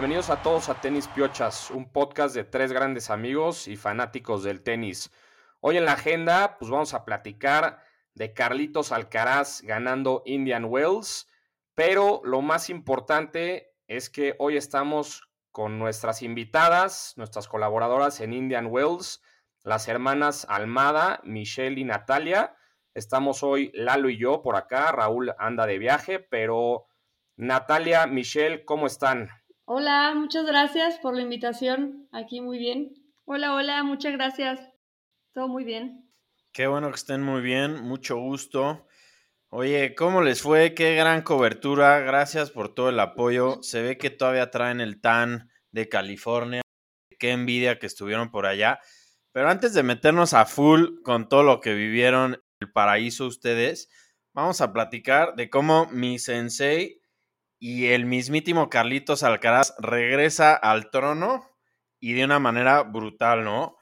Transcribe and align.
Bienvenidos 0.00 0.30
a 0.30 0.42
todos 0.42 0.70
a 0.70 0.80
Tenis 0.80 1.08
Piochas, 1.08 1.70
un 1.70 1.92
podcast 1.92 2.34
de 2.34 2.42
tres 2.42 2.72
grandes 2.72 3.10
amigos 3.10 3.68
y 3.68 3.76
fanáticos 3.76 4.42
del 4.42 4.62
tenis. 4.62 5.12
Hoy 5.60 5.76
en 5.76 5.84
la 5.84 5.92
agenda, 5.92 6.56
pues 6.58 6.70
vamos 6.70 6.94
a 6.94 7.04
platicar 7.04 7.82
de 8.14 8.32
Carlitos 8.32 8.92
Alcaraz 8.92 9.60
ganando 9.60 10.22
Indian 10.24 10.64
Wells, 10.64 11.28
pero 11.74 12.22
lo 12.24 12.40
más 12.40 12.70
importante 12.70 13.74
es 13.88 14.08
que 14.08 14.36
hoy 14.38 14.56
estamos 14.56 15.28
con 15.52 15.78
nuestras 15.78 16.22
invitadas, 16.22 17.12
nuestras 17.18 17.46
colaboradoras 17.46 18.22
en 18.22 18.32
Indian 18.32 18.68
Wells, 18.70 19.22
las 19.64 19.86
hermanas 19.86 20.46
Almada, 20.48 21.20
Michelle 21.24 21.78
y 21.78 21.84
Natalia. 21.84 22.56
Estamos 22.94 23.42
hoy 23.42 23.70
Lalo 23.74 24.08
y 24.08 24.16
yo 24.16 24.40
por 24.40 24.56
acá, 24.56 24.92
Raúl 24.92 25.34
anda 25.38 25.66
de 25.66 25.76
viaje, 25.76 26.20
pero 26.20 26.86
Natalia, 27.36 28.06
Michelle, 28.06 28.64
¿cómo 28.64 28.86
están? 28.86 29.28
Hola, 29.72 30.14
muchas 30.16 30.46
gracias 30.46 30.98
por 30.98 31.14
la 31.14 31.22
invitación. 31.22 32.08
Aquí 32.10 32.40
muy 32.40 32.58
bien. 32.58 32.92
Hola, 33.24 33.54
hola, 33.54 33.84
muchas 33.84 34.12
gracias. 34.14 34.58
Todo 35.32 35.46
muy 35.46 35.62
bien. 35.62 36.10
Qué 36.52 36.66
bueno 36.66 36.88
que 36.88 36.96
estén 36.96 37.22
muy 37.22 37.40
bien, 37.40 37.80
mucho 37.80 38.16
gusto. 38.16 38.88
Oye, 39.48 39.94
¿cómo 39.94 40.22
les 40.22 40.42
fue? 40.42 40.74
Qué 40.74 40.96
gran 40.96 41.22
cobertura. 41.22 42.00
Gracias 42.00 42.50
por 42.50 42.74
todo 42.74 42.88
el 42.88 42.98
apoyo. 42.98 43.62
Se 43.62 43.80
ve 43.80 43.96
que 43.96 44.10
todavía 44.10 44.50
traen 44.50 44.80
el 44.80 45.00
TAN 45.00 45.48
de 45.70 45.88
California. 45.88 46.62
Qué 47.20 47.30
envidia 47.30 47.78
que 47.78 47.86
estuvieron 47.86 48.32
por 48.32 48.46
allá. 48.46 48.80
Pero 49.30 49.50
antes 49.50 49.72
de 49.72 49.84
meternos 49.84 50.34
a 50.34 50.46
full 50.46 51.00
con 51.04 51.28
todo 51.28 51.44
lo 51.44 51.60
que 51.60 51.74
vivieron 51.74 52.42
el 52.58 52.72
paraíso 52.72 53.24
ustedes, 53.24 53.88
vamos 54.32 54.62
a 54.62 54.72
platicar 54.72 55.36
de 55.36 55.48
cómo 55.48 55.86
mi 55.92 56.18
sensei 56.18 56.99
y 57.60 57.88
el 57.88 58.06
mismísimo 58.06 58.70
Carlitos 58.70 59.22
Alcaraz 59.22 59.74
regresa 59.78 60.54
al 60.54 60.90
trono 60.90 61.46
y 62.00 62.14
de 62.14 62.24
una 62.24 62.38
manera 62.38 62.82
brutal, 62.82 63.44
¿no? 63.44 63.76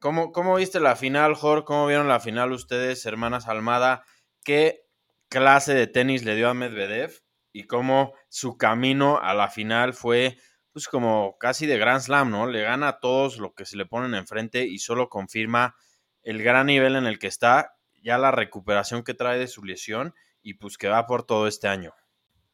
¿Cómo, 0.00 0.32
cómo 0.32 0.56
viste 0.56 0.80
la 0.80 0.96
final, 0.96 1.34
Jorge? 1.34 1.66
¿Cómo 1.66 1.86
vieron 1.86 2.08
la 2.08 2.20
final 2.20 2.52
ustedes, 2.52 3.04
hermanas 3.04 3.46
Almada? 3.46 4.02
¿Qué 4.42 4.86
clase 5.28 5.74
de 5.74 5.86
tenis 5.86 6.24
le 6.24 6.36
dio 6.36 6.48
a 6.48 6.54
Medvedev? 6.54 7.22
Y 7.52 7.66
cómo 7.66 8.14
su 8.30 8.56
camino 8.56 9.20
a 9.20 9.34
la 9.34 9.48
final 9.48 9.92
fue, 9.92 10.38
pues, 10.72 10.88
como 10.88 11.36
casi 11.38 11.66
de 11.66 11.76
Grand 11.76 12.00
Slam, 12.00 12.30
¿no? 12.30 12.46
Le 12.46 12.62
gana 12.62 12.88
a 12.88 13.00
todos 13.00 13.36
lo 13.36 13.52
que 13.52 13.66
se 13.66 13.76
le 13.76 13.84
ponen 13.84 14.14
enfrente 14.14 14.64
y 14.64 14.78
solo 14.78 15.10
confirma 15.10 15.76
el 16.22 16.42
gran 16.42 16.66
nivel 16.66 16.96
en 16.96 17.06
el 17.06 17.18
que 17.18 17.26
está, 17.26 17.74
ya 18.02 18.16
la 18.16 18.30
recuperación 18.30 19.02
que 19.02 19.12
trae 19.12 19.38
de 19.38 19.48
su 19.48 19.64
lesión 19.64 20.14
y 20.40 20.54
pues 20.54 20.78
que 20.78 20.88
va 20.88 21.06
por 21.06 21.24
todo 21.24 21.46
este 21.46 21.68
año. 21.68 21.92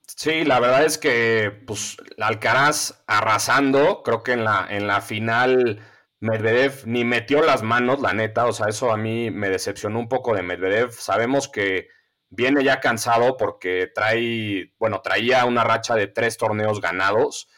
Sí, 0.06 0.44
la 0.44 0.60
verdad 0.60 0.84
es 0.84 0.98
que 0.98 1.50
pues 1.66 1.96
Alcaraz 2.18 3.02
arrasando, 3.06 4.02
creo 4.02 4.22
que 4.22 4.32
en 4.32 4.44
la, 4.44 4.66
en 4.70 4.86
la 4.86 5.00
final 5.00 5.80
Medvedev 6.20 6.86
ni 6.86 7.04
metió 7.04 7.42
las 7.42 7.62
manos, 7.62 8.00
la 8.00 8.12
neta, 8.12 8.46
o 8.46 8.52
sea, 8.52 8.68
eso 8.68 8.92
a 8.92 8.96
mí 8.96 9.30
me 9.30 9.48
decepcionó 9.50 9.98
un 9.98 10.08
poco 10.08 10.34
de 10.34 10.42
Medvedev. 10.42 10.92
Sabemos 10.92 11.48
que 11.48 11.88
viene 12.28 12.62
ya 12.64 12.80
cansado 12.80 13.36
porque 13.36 13.90
trae, 13.94 14.74
bueno, 14.78 15.00
traía 15.02 15.44
una 15.46 15.64
racha 15.64 15.94
de 15.94 16.06
tres 16.06 16.36
torneos 16.36 16.80
ganados, 16.80 17.48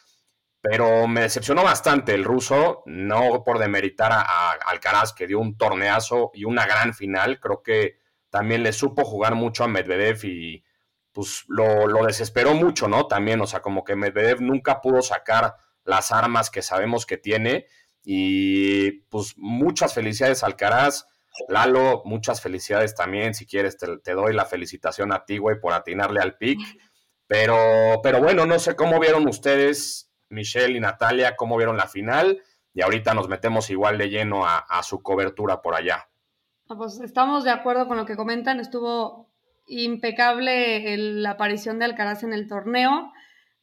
pero 0.61 1.07
me 1.07 1.21
decepcionó 1.21 1.63
bastante 1.63 2.13
el 2.13 2.23
ruso, 2.23 2.83
no 2.85 3.43
por 3.43 3.59
demeritar 3.59 4.11
a, 4.11 4.21
a 4.21 4.51
Alcaraz 4.67 5.13
que 5.13 5.27
dio 5.27 5.39
un 5.39 5.57
torneazo 5.57 6.31
y 6.33 6.45
una 6.45 6.65
gran 6.65 6.93
final, 6.93 7.39
creo 7.39 7.61
que 7.63 7.99
también 8.29 8.63
le 8.63 8.73
supo 8.73 9.05
jugar 9.05 9.35
mucho 9.35 9.63
a 9.63 9.67
Medvedev 9.67 10.25
y 10.25 10.63
pues 11.17 11.45
lo, 11.47 12.05
desesperó 12.05 12.53
mucho, 12.53 12.87
¿no? 12.87 13.07
También, 13.07 13.41
o 13.41 13.47
sea, 13.47 13.59
como 13.59 13.83
que 13.83 13.95
Medvedev 13.95 14.39
nunca 14.39 14.81
pudo 14.81 15.01
sacar 15.01 15.55
las 15.83 16.11
armas 16.11 16.51
que 16.51 16.61
sabemos 16.61 17.07
que 17.07 17.17
tiene. 17.17 17.65
Y 18.03 18.99
pues 19.09 19.33
muchas 19.35 19.95
felicidades 19.95 20.43
Alcaraz. 20.43 21.07
Lalo, 21.49 22.03
muchas 22.05 22.39
felicidades 22.39 22.93
también. 22.93 23.33
Si 23.33 23.47
quieres, 23.47 23.77
te, 23.79 24.11
doy 24.13 24.35
la 24.35 24.45
felicitación 24.45 25.11
a 25.11 25.25
ti, 25.25 25.39
güey, 25.39 25.59
por 25.59 25.73
atinarle 25.73 26.19
al 26.19 26.37
pick. 26.37 26.59
Pero, 27.25 27.99
pero 28.03 28.21
bueno, 28.21 28.45
no 28.45 28.59
sé 28.59 28.75
cómo 28.75 28.99
vieron 28.99 29.27
ustedes, 29.27 30.11
Michelle 30.29 30.77
y 30.77 30.79
Natalia, 30.79 31.35
cómo 31.35 31.57
vieron 31.57 31.77
la 31.77 31.87
final. 31.87 32.43
Y 32.75 32.83
ahorita 32.83 33.15
nos 33.15 33.27
metemos 33.27 33.71
igual 33.71 33.97
de 33.97 34.11
lleno 34.11 34.45
a, 34.45 34.83
su 34.83 35.01
cobertura 35.01 35.63
por 35.63 35.73
allá. 35.73 36.07
Ah, 36.69 36.75
pues 36.77 36.99
estamos 36.99 37.43
de 37.43 37.49
acuerdo 37.49 37.87
con 37.87 37.97
lo 37.97 38.05
que 38.05 38.15
comentan. 38.15 38.59
Estuvo 38.59 39.26
impecable 39.67 40.97
la 40.97 41.31
aparición 41.31 41.79
de 41.79 41.85
Alcaraz 41.85 42.23
en 42.23 42.33
el 42.33 42.47
torneo. 42.47 43.11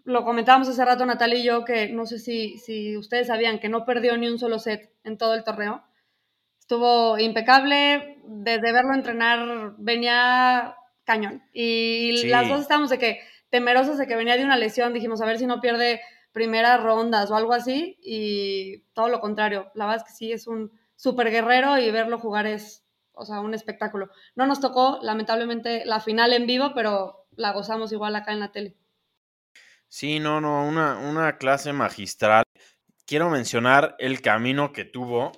Lo 0.04 0.24
comentábamos 0.24 0.68
hace 0.68 0.84
rato 0.84 1.06
Natalia 1.06 1.38
y 1.38 1.44
yo 1.44 1.64
que 1.64 1.88
no 1.88 2.06
sé 2.06 2.18
si, 2.18 2.58
si 2.58 2.96
ustedes 2.96 3.28
sabían 3.28 3.58
que 3.58 3.68
no 3.68 3.84
perdió 3.84 4.16
ni 4.16 4.28
un 4.28 4.38
solo 4.38 4.58
set 4.58 4.92
en 5.02 5.16
todo 5.16 5.34
el 5.34 5.44
torneo. 5.44 5.82
Estuvo 6.60 7.18
impecable, 7.18 8.18
desde 8.24 8.72
verlo 8.72 8.94
entrenar 8.94 9.74
venía 9.78 10.76
cañón. 11.04 11.42
Y 11.52 12.26
las 12.28 12.48
dos 12.48 12.60
estábamos 12.60 12.90
de 12.90 12.98
que 12.98 13.20
temerosas 13.50 13.98
de 13.98 14.06
que 14.06 14.16
venía 14.16 14.36
de 14.36 14.44
una 14.44 14.56
lesión, 14.56 14.92
dijimos 14.92 15.20
a 15.20 15.26
ver 15.26 15.38
si 15.38 15.46
no 15.46 15.60
pierde 15.60 16.00
primeras 16.32 16.82
rondas 16.82 17.30
o 17.30 17.36
algo 17.36 17.52
así, 17.52 17.98
y 18.02 18.80
todo 18.92 19.08
lo 19.08 19.20
contrario. 19.20 19.70
La 19.74 19.86
verdad 19.86 20.02
es 20.04 20.12
que 20.12 20.16
sí, 20.16 20.32
es 20.32 20.46
un 20.46 20.72
súper 20.96 21.30
guerrero 21.30 21.78
y 21.78 21.90
verlo 21.90 22.18
jugar 22.18 22.46
es 22.46 22.83
o 23.14 23.24
sea, 23.24 23.40
un 23.40 23.54
espectáculo. 23.54 24.10
No 24.34 24.46
nos 24.46 24.60
tocó, 24.60 24.98
lamentablemente, 25.02 25.84
la 25.84 26.00
final 26.00 26.32
en 26.32 26.46
vivo, 26.46 26.72
pero 26.74 27.26
la 27.36 27.52
gozamos 27.52 27.92
igual 27.92 28.16
acá 28.16 28.32
en 28.32 28.40
la 28.40 28.52
tele. 28.52 28.76
Sí, 29.88 30.20
no, 30.20 30.40
no, 30.40 30.66
una, 30.66 30.98
una 30.98 31.38
clase 31.38 31.72
magistral. 31.72 32.44
Quiero 33.06 33.30
mencionar 33.30 33.94
el 33.98 34.20
camino 34.20 34.72
que 34.72 34.84
tuvo. 34.84 35.32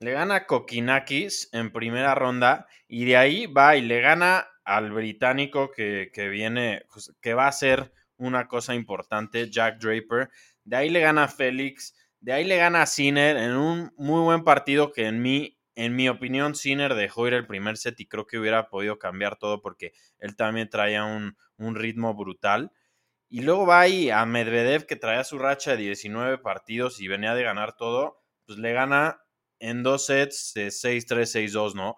Le 0.00 0.12
gana 0.12 0.46
Kokinakis 0.46 1.50
en 1.52 1.72
primera 1.72 2.14
ronda 2.14 2.66
y 2.88 3.04
de 3.04 3.16
ahí 3.16 3.46
va 3.46 3.76
y 3.76 3.82
le 3.82 4.00
gana 4.00 4.48
al 4.64 4.90
británico 4.92 5.70
que, 5.70 6.10
que 6.12 6.28
viene, 6.28 6.86
pues, 6.92 7.14
que 7.20 7.34
va 7.34 7.46
a 7.46 7.52
ser 7.52 7.92
una 8.16 8.48
cosa 8.48 8.74
importante, 8.74 9.50
Jack 9.50 9.78
Draper. 9.78 10.30
De 10.64 10.76
ahí 10.76 10.90
le 10.90 11.00
gana 11.00 11.28
Félix, 11.28 11.94
de 12.20 12.32
ahí 12.32 12.44
le 12.44 12.56
gana 12.56 12.82
a 12.82 12.86
en 12.98 13.56
un 13.56 13.92
muy 13.96 14.22
buen 14.22 14.44
partido 14.44 14.92
que 14.92 15.06
en 15.06 15.20
mí 15.20 15.58
en 15.76 15.96
mi 15.96 16.08
opinión, 16.08 16.54
Sinner 16.54 16.94
dejó 16.94 17.26
ir 17.26 17.34
el 17.34 17.46
primer 17.46 17.76
set 17.76 17.98
y 17.98 18.06
creo 18.06 18.26
que 18.26 18.38
hubiera 18.38 18.68
podido 18.68 18.98
cambiar 18.98 19.36
todo 19.36 19.60
porque 19.60 19.92
él 20.18 20.36
también 20.36 20.68
traía 20.68 21.04
un, 21.04 21.36
ritmo 21.74 22.14
brutal. 22.14 22.72
Y 23.28 23.42
luego 23.42 23.66
va 23.66 23.80
ahí 23.80 24.10
a 24.10 24.24
Medvedev, 24.26 24.86
que 24.86 24.96
traía 24.96 25.24
su 25.24 25.38
racha 25.38 25.72
de 25.72 25.78
19 25.78 26.38
partidos 26.38 27.00
y 27.00 27.08
venía 27.08 27.34
de 27.34 27.42
ganar 27.42 27.76
todo, 27.76 28.22
pues 28.46 28.58
le 28.58 28.72
gana 28.72 29.20
en 29.58 29.82
dos 29.82 30.06
sets 30.06 30.52
de 30.54 30.68
6-3, 30.68 31.26
6-2, 31.26 31.74
¿no? 31.74 31.96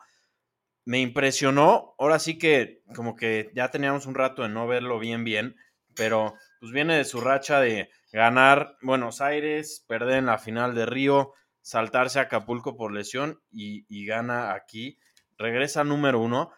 Me 0.87 1.00
impresionó, 1.00 1.94
ahora 1.98 2.19
sí 2.19 2.38
que 2.38 2.82
como 2.94 3.16
que 3.16 3.50
ya 3.54 3.70
teníamos 3.70 4.06
un 4.06 4.14
rato 4.14 4.43
de 4.43 4.48
no 4.48 4.66
verlo 4.66 4.98
bien, 4.98 5.25
bien, 5.25 5.56
pero 5.94 6.34
pues 6.60 6.72
viene 6.72 6.97
de 6.97 7.04
su 7.04 7.20
racha 7.20 7.60
de 7.60 7.91
ganar 8.12 8.76
Buenos 8.81 9.20
Aires, 9.20 9.84
perder 9.88 10.19
en 10.19 10.26
la 10.26 10.38
final 10.38 10.75
de 10.75 10.87
Río, 10.87 11.32
saltarse 11.66 12.21
a 12.21 12.22
Acapulco 12.22 12.77
por 12.77 12.93
lesión 12.93 13.43
y, 13.50 14.06
gana 14.06 14.54
aquí. 14.54 15.00
Regresa 15.37 15.82
número 15.82 16.21
uno. 16.21 16.53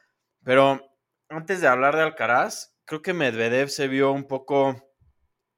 Pero 0.45 0.87
antes 1.31 1.63
de 1.63 1.67
hablar 1.67 1.97
de 1.97 2.03
Alcaraz, 2.03 2.77
creo 2.85 3.01
que 3.01 3.15
Medvedev 3.15 3.71
se 3.71 3.89
vio 3.89 4.13
un 4.13 4.29
poco 4.29 4.93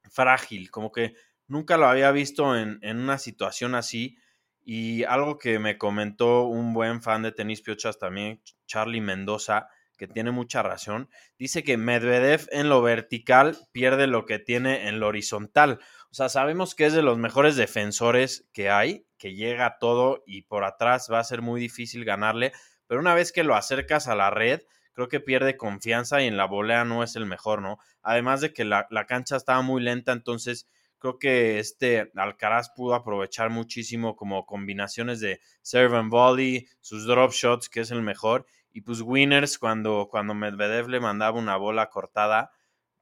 frágil, 0.08 0.70
como 0.70 0.92
que 0.92 1.14
nunca 1.48 1.76
lo 1.76 1.86
había 1.86 2.12
visto 2.12 2.56
en, 2.56 2.78
en, 2.82 2.98
una 2.98 3.19
situación 3.19 3.75
así. 3.75 4.16
Y 4.64 5.02
algo 5.02 5.36
que 5.36 5.58
me 5.58 5.78
comentó 5.78 6.44
un 6.44 6.72
buen 6.72 7.02
fan 7.02 7.22
de 7.22 7.32
tenis 7.32 7.60
piochas 7.60 7.98
también, 7.98 8.40
Charlie 8.66 9.00
Mendoza, 9.00 9.66
que 10.00 10.06
tiene 10.06 10.30
mucha 10.30 10.62
razón, 10.62 11.10
dice 11.38 11.62
que 11.62 11.76
Medvedev 11.76 12.48
en 12.52 12.69
lo 12.70 12.80
vertical 12.80 13.58
pierde 13.70 14.06
lo 14.06 14.25
que 14.25 14.38
tiene 14.38 14.88
en 14.88 14.98
lo 14.98 15.08
horizontal. 15.08 15.80
O 16.10 16.14
sea, 16.14 16.28
sabemos 16.28 16.74
que 16.74 16.86
es 16.86 16.92
de 16.92 17.02
los 17.02 17.18
mejores 17.18 17.54
defensores 17.54 18.48
que 18.52 18.68
hay, 18.68 19.06
que 19.16 19.34
llega 19.34 19.78
todo 19.78 20.24
y 20.26 20.42
por 20.42 20.64
atrás 20.64 21.08
va 21.12 21.20
a 21.20 21.24
ser 21.24 21.40
muy 21.40 21.60
difícil 21.60 22.04
ganarle, 22.04 22.52
pero 22.88 23.00
una 23.00 23.14
vez 23.14 23.30
que 23.30 23.44
lo 23.44 23.54
acercas 23.54 24.08
a 24.08 24.16
la 24.16 24.30
red, 24.30 24.62
creo 24.92 25.06
que 25.06 25.20
pierde 25.20 25.56
confianza 25.56 26.20
y 26.20 26.26
en 26.26 26.36
la 26.36 26.46
volea 26.46 26.84
no 26.84 27.04
es 27.04 27.14
el 27.14 27.26
mejor, 27.26 27.62
¿no? 27.62 27.78
Además 28.02 28.40
de 28.40 28.52
que 28.52 28.64
la, 28.64 28.88
cancha 29.06 29.36
estaba 29.36 29.62
muy 29.62 29.80
lenta, 29.82 30.10
entonces 30.10 30.68
creo 30.98 31.16
que 31.20 31.60
este 31.60 32.10
Alcaraz 32.16 32.70
pudo 32.70 32.96
aprovechar 32.96 33.48
muchísimo 33.50 34.16
como 34.16 34.46
combinaciones 34.46 35.20
de 35.20 35.40
serve 35.62 35.96
and 35.96 36.10
volley, 36.10 36.66
sus 36.80 37.06
drop 37.06 37.30
shots, 37.30 37.68
que 37.68 37.80
es 37.80 37.92
el 37.92 38.02
mejor, 38.02 38.46
y 38.72 38.80
pues 38.80 39.00
winners 39.00 39.58
cuando, 39.58 40.08
cuando 40.10 40.34
Medvedev 40.34 40.88
le 40.88 40.98
mandaba 40.98 41.38
una 41.38 41.56
bola 41.56 41.88
cortada, 41.88 42.50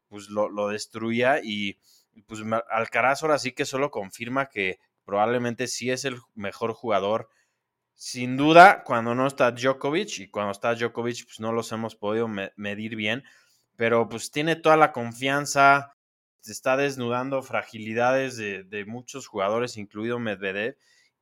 pues 0.09 0.29
lo, 0.29 0.51
lo 0.51 0.69
destruía 0.69 1.41
y 1.43 1.79
pues 2.27 2.41
Alcaraz 2.71 3.23
ahora 3.23 3.39
sí 3.39 3.53
que 3.53 3.65
solo 3.65 3.91
confirma 3.91 4.47
que 4.47 4.79
probablemente 5.05 5.67
sí 5.69 5.91
es 5.91 6.05
el 6.05 6.19
mejor 6.35 6.73
jugador. 6.73 7.29
Sin 7.95 8.37
duda, 8.37 8.85
cuando 8.85 9.15
no 9.15 9.27
está 9.27 9.51
Djokovic 9.51 10.21
y 10.21 10.31
cuando 10.31 10.53
está 10.53 10.75
Djokovic, 10.75 11.25
pues 11.25 11.41
no 11.41 11.53
los 11.53 11.73
hemos 11.73 11.97
podido 11.97 12.29
medir 12.29 12.97
bien, 12.97 13.25
pero 13.77 14.09
pues 14.09 14.31
tiene 14.31 14.57
toda 14.57 14.77
la 14.77 14.93
confianza, 14.93 15.95
está 16.47 16.77
desnudando 16.77 17.43
fragilidades 17.43 18.37
de, 18.37 18.65
de 18.65 18.85
muchos 18.85 19.27
jugadores, 19.27 19.77
incluido 19.77 20.19
Medvedev, 20.19 20.77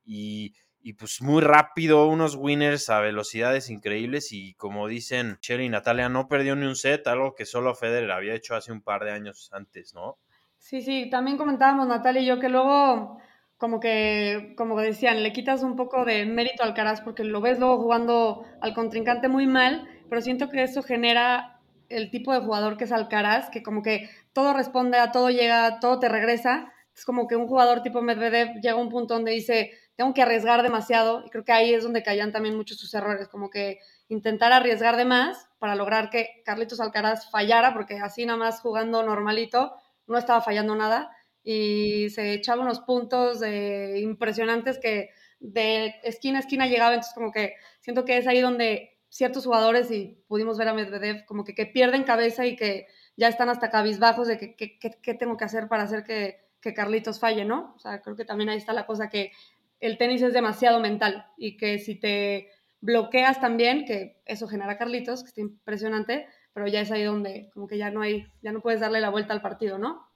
y, 0.05 0.53
pues 0.97 1.21
muy 1.21 1.41
rápido, 1.41 2.07
unos 2.07 2.35
winners 2.35 2.89
a 2.89 3.01
velocidades 3.01 3.69
increíbles, 3.69 4.31
y 4.31 4.53
como 4.55 4.87
dicen 4.87 5.37
Sherry 5.41 5.65
y 5.65 5.69
Natalia, 5.69 6.07
no 6.07 6.27
perdió 6.29 6.55
ni 6.55 6.65
un 6.65 6.75
set, 6.77 7.07
algo 7.07 7.35
que 7.35 7.45
solo 7.45 7.75
Federer 7.75 8.11
había 8.11 8.35
hecho 8.35 8.55
hace 8.55 8.71
un 8.71 8.81
par 8.81 9.03
de 9.03 9.11
años 9.11 9.49
antes, 9.51 9.93
¿no? 9.93 10.17
Sí, 10.59 10.81
sí, 10.81 11.09
también 11.09 11.37
comentábamos 11.37 11.87
Natalia 11.87 12.21
y 12.21 12.25
yo 12.25 12.39
que 12.39 12.49
luego 12.49 13.19
como 13.57 13.79
que, 13.79 14.53
como 14.57 14.79
decían, 14.79 15.23
le 15.23 15.31
quitas 15.33 15.63
un 15.63 15.75
poco 15.75 16.03
de 16.05 16.25
mérito 16.25 16.61
al 16.63 16.69
Alcaraz 16.69 17.01
porque 17.01 17.23
lo 17.23 17.41
ves 17.41 17.59
luego 17.59 17.81
jugando 17.81 18.43
al 18.61 18.73
contrincante 18.73 19.29
muy 19.29 19.47
mal, 19.47 19.87
pero 20.09 20.21
siento 20.21 20.49
que 20.49 20.63
eso 20.63 20.83
genera 20.83 21.59
el 21.89 22.11
tipo 22.11 22.33
de 22.33 22.41
jugador 22.41 22.77
que 22.77 22.83
es 22.83 22.91
Alcaraz, 22.91 23.49
que 23.49 23.63
como 23.63 23.81
que 23.81 24.09
todo 24.33 24.53
responde 24.53 24.97
a 24.97 25.11
todo 25.11 25.29
llega, 25.29 25.79
todo 25.79 25.99
te 25.99 26.09
regresa. 26.09 26.71
Es 26.93 27.05
como 27.05 27.27
que 27.27 27.35
un 27.35 27.47
jugador 27.47 27.81
tipo 27.81 28.01
Medvedev 28.01 28.55
llega 28.61 28.73
a 28.73 28.75
un 28.75 28.89
punto 28.89 29.13
donde 29.13 29.31
dice, 29.31 29.71
tengo 29.95 30.13
que 30.13 30.21
arriesgar 30.21 30.63
demasiado, 30.63 31.23
y 31.25 31.29
creo 31.29 31.43
que 31.45 31.51
ahí 31.53 31.73
es 31.73 31.83
donde 31.83 32.03
caían 32.03 32.31
también 32.31 32.55
muchos 32.57 32.77
sus 32.77 32.93
errores, 32.93 33.27
como 33.29 33.49
que 33.49 33.79
intentar 34.09 34.51
arriesgar 34.51 34.97
de 34.97 35.05
más 35.05 35.47
para 35.59 35.75
lograr 35.75 36.09
que 36.09 36.41
Carlitos 36.45 36.79
Alcaraz 36.79 37.29
fallara, 37.31 37.73
porque 37.73 37.97
así 37.99 38.25
nada 38.25 38.37
más 38.39 38.61
jugando 38.61 39.03
normalito 39.03 39.73
no 40.07 40.17
estaba 40.17 40.41
fallando 40.41 40.75
nada 40.75 41.11
y 41.43 42.09
se 42.09 42.33
echaba 42.33 42.63
unos 42.63 42.79
puntos 42.81 43.41
impresionantes 43.95 44.79
que 44.79 45.09
de 45.39 45.95
esquina 46.03 46.39
a 46.39 46.41
esquina 46.41 46.67
llegaba, 46.67 46.93
entonces 46.93 47.13
como 47.13 47.31
que 47.31 47.53
siento 47.79 48.05
que 48.05 48.17
es 48.17 48.27
ahí 48.27 48.41
donde 48.41 48.97
ciertos 49.09 49.45
jugadores, 49.45 49.89
y 49.91 50.21
pudimos 50.27 50.57
ver 50.57 50.67
a 50.67 50.73
Medvedev, 50.73 51.25
como 51.25 51.43
que, 51.43 51.55
que 51.55 51.65
pierden 51.65 52.03
cabeza 52.03 52.45
y 52.45 52.55
que 52.55 52.87
ya 53.15 53.27
están 53.27 53.49
hasta 53.49 53.69
cabizbajos 53.69 54.27
de 54.27 54.55
qué 54.55 55.13
tengo 55.13 55.37
que 55.37 55.45
hacer 55.45 55.67
para 55.67 55.83
hacer 55.83 56.03
que, 56.03 56.47
que 56.61 56.73
Carlitos 56.73 57.19
falle, 57.19 57.45
¿no? 57.45 57.73
O 57.75 57.79
sea, 57.79 58.01
creo 58.01 58.15
que 58.15 58.25
también 58.25 58.49
ahí 58.49 58.57
está 58.57 58.73
la 58.73 58.85
cosa 58.85 59.09
que 59.09 59.31
el 59.79 59.97
tenis 59.97 60.21
es 60.21 60.33
demasiado 60.33 60.79
mental 60.79 61.27
y 61.37 61.57
que 61.57 61.79
si 61.79 61.95
te 61.95 62.49
bloqueas 62.81 63.39
también, 63.39 63.85
que 63.85 64.21
eso 64.25 64.47
genera 64.47 64.77
Carlitos, 64.77 65.23
que 65.23 65.29
está 65.29 65.41
impresionante, 65.41 66.27
pero 66.57 66.69
ya 66.69 66.81
es 66.81 66.89
ahí 66.89 67.03
donde 67.03 67.51
como 67.53 67.67
que 67.67 67.77
ya 67.77 67.91
no 67.91 68.01
hay, 68.01 68.25
ya 68.41 68.51
no 68.51 68.61
puedes 68.61 68.79
darle 68.79 68.99
la 68.99 69.11
vuelta 69.11 69.31
al 69.31 69.43
partido, 69.43 69.77
¿no? 69.77 70.09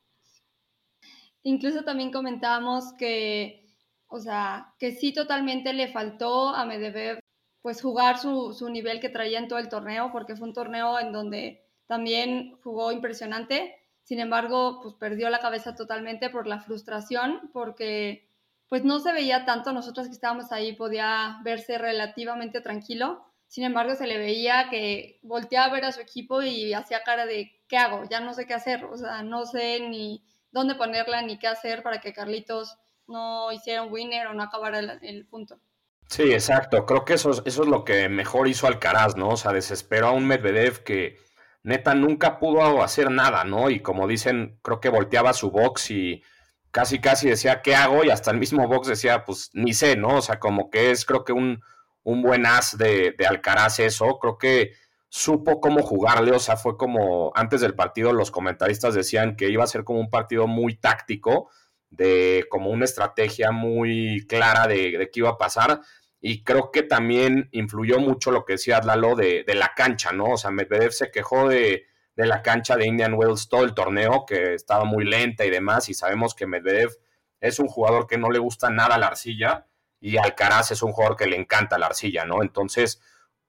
Incluso 1.43 1.83
también 1.83 2.11
comentábamos 2.11 2.93
que, 2.93 3.69
o 4.07 4.19
sea, 4.19 4.73
que 4.79 4.91
sí 4.91 5.13
totalmente 5.13 5.71
le 5.71 5.89
faltó 5.89 6.49
a 6.49 6.65
Medvedev 6.65 7.19
pues 7.61 7.79
jugar 7.83 8.17
su, 8.17 8.53
su 8.53 8.69
nivel 8.69 8.99
que 8.99 9.09
traía 9.09 9.37
en 9.37 9.47
todo 9.47 9.59
el 9.59 9.69
torneo, 9.69 10.11
porque 10.11 10.35
fue 10.35 10.47
un 10.47 10.55
torneo 10.55 10.97
en 10.97 11.11
donde 11.11 11.63
también 11.85 12.57
jugó 12.63 12.91
impresionante. 12.91 13.75
Sin 14.01 14.19
embargo, 14.19 14.79
pues 14.81 14.95
perdió 14.95 15.29
la 15.29 15.41
cabeza 15.41 15.75
totalmente 15.75 16.31
por 16.31 16.47
la 16.47 16.59
frustración, 16.59 17.51
porque 17.53 18.27
pues 18.67 18.83
no 18.83 18.99
se 18.99 19.13
veía 19.13 19.45
tanto, 19.45 19.73
nosotros 19.73 20.07
que 20.07 20.13
estábamos 20.13 20.51
ahí 20.51 20.73
podía 20.73 21.39
verse 21.43 21.77
relativamente 21.77 22.61
tranquilo, 22.61 23.30
sin 23.51 23.65
embargo 23.65 23.95
se 23.95 24.07
le 24.07 24.17
veía 24.17 24.69
que 24.69 25.19
volteaba 25.23 25.65
a 25.65 25.73
ver 25.73 25.83
a 25.83 25.91
su 25.91 25.99
equipo 25.99 26.41
y 26.41 26.73
hacía 26.73 27.03
cara 27.03 27.25
de, 27.25 27.51
¿qué 27.67 27.75
hago? 27.75 28.05
Ya 28.09 28.21
no 28.21 28.33
sé 28.33 28.47
qué 28.47 28.53
hacer, 28.53 28.85
o 28.85 28.95
sea, 28.95 29.23
no 29.23 29.45
sé 29.45 29.81
ni, 29.81 30.23
dónde 30.53 30.75
ponerla 30.75 31.21
ni 31.21 31.37
qué 31.37 31.47
hacer 31.47 31.83
para 31.83 31.99
que 31.99 32.13
Carlitos 32.13 32.77
no 33.07 33.51
hiciera 33.51 33.83
un 33.83 33.91
winner 33.91 34.27
o 34.27 34.33
no 34.33 34.43
acabara 34.43 34.79
el, 34.79 35.25
punto. 35.25 35.59
Sí, 36.07 36.31
exacto. 36.31 36.85
Creo 36.85 37.03
que 37.03 37.15
eso 37.15 37.29
es, 37.29 37.41
eso 37.43 37.63
es 37.63 37.67
lo 37.67 37.83
que 37.83 38.07
mejor 38.07 38.47
hizo 38.47 38.67
Alcaraz, 38.67 39.17
¿no? 39.17 39.27
O 39.31 39.37
sea, 39.37 39.51
desesperó 39.51 40.07
a 40.07 40.11
un 40.13 40.27
Medvedev 40.27 40.85
que 40.85 41.17
neta 41.61 41.93
nunca 41.93 42.39
pudo 42.39 42.81
hacer 42.81 43.11
nada, 43.11 43.43
¿no? 43.43 43.69
Y 43.69 43.81
como 43.81 44.07
dicen, 44.07 44.59
creo 44.61 44.79
que 44.79 44.87
volteaba 44.87 45.33
su 45.33 45.51
box 45.51 45.91
y 45.91 46.23
casi 46.71 47.01
casi 47.01 47.27
decía, 47.27 47.61
¿qué 47.61 47.75
hago? 47.75 48.05
Y 48.05 48.11
hasta 48.11 48.31
el 48.31 48.37
mismo 48.37 48.65
box 48.69 48.87
decía, 48.87 49.25
pues 49.25 49.49
ni 49.51 49.73
sé, 49.73 49.97
¿no? 49.97 50.19
O 50.19 50.21
sea, 50.21 50.39
como 50.39 50.69
que 50.69 50.91
es 50.91 51.03
creo 51.03 51.25
que 51.25 51.33
un, 51.33 51.61
un 52.03 52.21
buen 52.21 52.45
as 52.45 52.77
de, 52.77 53.13
de 53.17 53.27
Alcaraz 53.27 53.79
eso. 53.79 54.19
Creo 54.19 54.37
que 54.37 54.73
supo 55.09 55.59
cómo 55.59 55.83
jugarle, 55.83 56.31
o 56.31 56.39
sea, 56.39 56.55
fue 56.55 56.77
como 56.77 57.33
antes 57.35 57.59
del 57.61 57.75
partido 57.75 58.13
los 58.13 58.31
comentaristas 58.31 58.93
decían 58.93 59.35
que 59.35 59.49
iba 59.49 59.63
a 59.63 59.67
ser 59.67 59.83
como 59.83 59.99
un 59.99 60.09
partido 60.09 60.47
muy 60.47 60.75
táctico, 60.75 61.49
de 61.89 62.45
como 62.49 62.69
una 62.69 62.85
estrategia 62.85 63.51
muy 63.51 64.25
clara 64.29 64.67
de, 64.67 65.09
qué 65.11 65.19
iba 65.19 65.31
a 65.31 65.37
pasar, 65.37 65.81
y 66.21 66.43
creo 66.43 66.71
que 66.71 66.83
también 66.83 67.49
influyó 67.51 67.99
mucho 67.99 68.31
lo 68.31 68.45
que 68.45 68.53
decía 68.53 68.79
Lalo 68.81 69.15
de, 69.15 69.43
de 69.45 69.55
la 69.55 69.73
cancha, 69.75 70.13
¿no? 70.13 70.31
O 70.31 70.37
sea, 70.37 70.51
Medvedev 70.51 70.93
se 70.93 71.11
quejó 71.11 71.49
de, 71.49 71.87
de 72.15 72.25
la 72.25 72.41
cancha 72.41 72.77
de 72.77 72.85
Indian 72.85 73.13
Wells 73.15 73.49
todo 73.49 73.63
el 73.65 73.73
torneo, 73.73 74.25
que 74.25 74.53
estaba 74.53 74.85
muy 74.85 75.03
lenta 75.03 75.45
y 75.45 75.49
demás, 75.49 75.89
y 75.89 75.93
sabemos 75.93 76.35
que 76.35 76.47
Medvedev 76.47 76.91
es 77.41 77.59
un 77.59 77.67
jugador 77.67 78.07
que 78.07 78.17
no 78.17 78.29
le 78.29 78.39
gusta 78.39 78.69
nada 78.69 78.97
la 78.97 79.07
arcilla, 79.07 79.67
y 80.01 80.17
Alcaraz 80.17 80.71
es 80.71 80.83
un 80.83 80.91
jugador 80.91 81.15
que 81.15 81.27
le 81.27 81.37
encanta 81.37 81.77
la 81.77 81.85
arcilla, 81.85 82.25
¿no? 82.25 82.41
Entonces, 82.43 83.01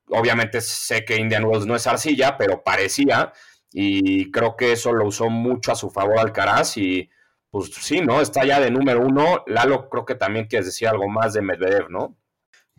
Obviamente 0.09 0.61
sé 0.61 1.05
que 1.05 1.17
Indian 1.17 1.45
Wells 1.45 1.67
no 1.67 1.75
es 1.75 1.87
arcilla, 1.87 2.37
pero 2.37 2.63
parecía. 2.63 3.33
Y 3.73 4.31
creo 4.31 4.57
que 4.57 4.73
eso 4.73 4.93
lo 4.93 5.07
usó 5.07 5.31
mucho 5.31 5.73
a 5.73 5.77
su 5.77 5.91
favor 5.91 6.19
Alcaraz. 6.19 6.77
Y 6.77 7.09
pues 7.51 7.73
sí, 7.75 8.01
¿no? 8.01 8.21
Está 8.21 8.45
ya 8.45 8.61
de 8.61 8.71
número 8.71 9.01
uno. 9.01 9.43
Lalo, 9.47 9.89
creo 9.89 10.05
que 10.05 10.15
también 10.15 10.47
quieres 10.47 10.67
decir 10.67 10.89
algo 10.89 11.09
más 11.09 11.33
de 11.33 11.43
Medvedev, 11.43 11.91
¿no? 11.91 12.17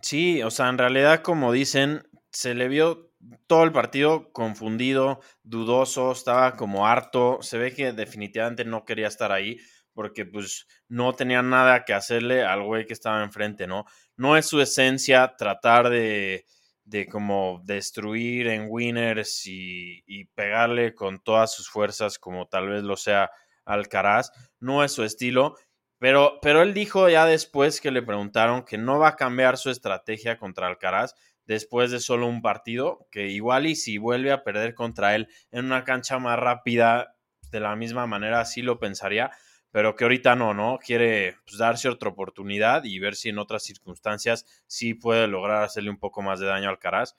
Sí, 0.02 0.44
o 0.44 0.52
sea, 0.52 0.70
en 0.70 0.78
realidad, 0.78 1.22
como 1.22 1.52
dicen, 1.52 2.08
se 2.32 2.54
le 2.54 2.68
vio 2.68 3.10
todo 3.48 3.64
el 3.64 3.72
partido 3.72 4.34
confundido, 4.34 5.22
dudoso, 5.44 6.12
estaba 6.12 6.56
como 6.56 6.88
harto. 6.88 7.40
Se 7.42 7.58
ve 7.58 7.74
que 7.74 7.94
definitivamente 7.94 8.66
no 8.66 8.86
quería 8.86 9.08
estar 9.08 9.32
ahí 9.32 9.58
porque 9.94 10.26
pues 10.26 10.68
no 10.88 11.14
tenía 11.14 11.42
nada 11.42 11.86
que 11.86 11.94
hacerle 11.94 12.44
al 12.44 12.64
güey 12.64 12.86
que 12.86 12.94
estaba 12.94 13.24
enfrente, 13.24 13.68
¿no? 13.68 13.86
No 14.16 14.38
es 14.38 14.48
su 14.48 14.62
esencia 14.62 15.36
tratar 15.38 15.90
de 15.90 16.46
de 16.86 17.08
como 17.08 17.62
destruir 17.64 18.48
en 18.48 18.68
winners 18.70 19.46
y, 19.46 20.26
pegarle 20.36 20.94
con 20.94 21.20
todas 21.24 21.54
sus 21.54 21.70
fuerzas 21.70 22.20
como 22.20 22.48
tal 22.48 22.70
vez 22.70 22.84
lo 22.84 22.98
sea 22.98 23.32
Alcaraz. 23.66 24.32
No 24.60 24.84
es 24.84 24.92
su 24.92 25.04
estilo, 25.04 25.56
pero, 26.00 26.40
pero 26.42 26.62
él 26.62 26.74
dijo 26.74 27.10
ya 27.10 27.26
después 27.26 27.80
que 27.80 27.92
le 27.92 28.02
preguntaron 28.02 28.64
que 28.64 28.78
no 28.78 29.00
va 29.00 29.10
a 29.10 29.16
cambiar 29.16 29.58
su 29.58 29.70
estrategia 29.70 30.38
contra 30.38 30.68
Alcaraz 30.68 31.16
después 31.46 31.92
de 31.92 32.00
solo 32.00 32.28
un 32.28 32.42
partido, 32.42 33.08
que 33.12 33.28
igual 33.28 33.68
y 33.68 33.76
si 33.76 33.98
vuelve 33.98 34.32
a 34.32 34.44
perder 34.44 34.74
contra 34.76 35.16
él 35.16 35.28
en 35.52 35.66
una 35.66 35.84
cancha 35.84 36.20
más 36.20 36.40
rápida, 36.40 37.16
de 37.52 37.60
la 37.60 37.76
misma 37.76 38.08
manera 38.08 38.44
sí 38.46 38.62
lo 38.62 38.80
pensaría, 38.80 39.32
pero 39.74 39.96
que 39.96 40.04
ahorita 40.04 40.36
no, 40.36 40.54
¿no? 40.54 40.78
Quiere 40.78 41.38
pues, 41.46 41.58
darse 41.58 41.90
otra 41.90 42.10
oportunidad 42.10 42.84
y 42.84 43.00
ver 43.00 43.16
si 43.16 43.30
en 43.30 43.40
otras 43.40 43.64
circunstancias 43.64 44.46
sí 44.68 44.94
puede 44.94 45.28
lograr 45.28 45.64
hacerle 45.64 45.90
un 45.90 45.98
poco 45.98 46.22
más 46.22 46.40
de 46.40 46.46
daño 46.46 46.66
al 46.70 46.76
Alcaraz. 46.76 47.16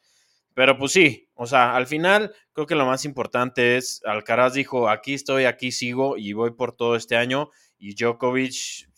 Pero 0.54 0.78
pues 0.78 0.92
sí, 0.92 1.28
o 1.34 1.48
sea, 1.48 1.74
al 1.74 1.88
final 1.88 2.32
creo 2.52 2.68
que 2.68 2.76
lo 2.76 2.86
más 2.86 3.04
importante 3.04 3.76
es, 3.76 4.02
Alcaraz 4.04 4.54
dijo, 4.54 4.88
aquí 4.88 5.14
estoy, 5.14 5.46
aquí 5.46 5.72
sigo 5.72 6.16
y 6.16 6.32
voy 6.32 6.52
por 6.52 6.70
todo 6.76 6.94
este 6.94 7.16
año 7.16 7.50
y 7.76 7.96
Djokovic, 7.96 8.88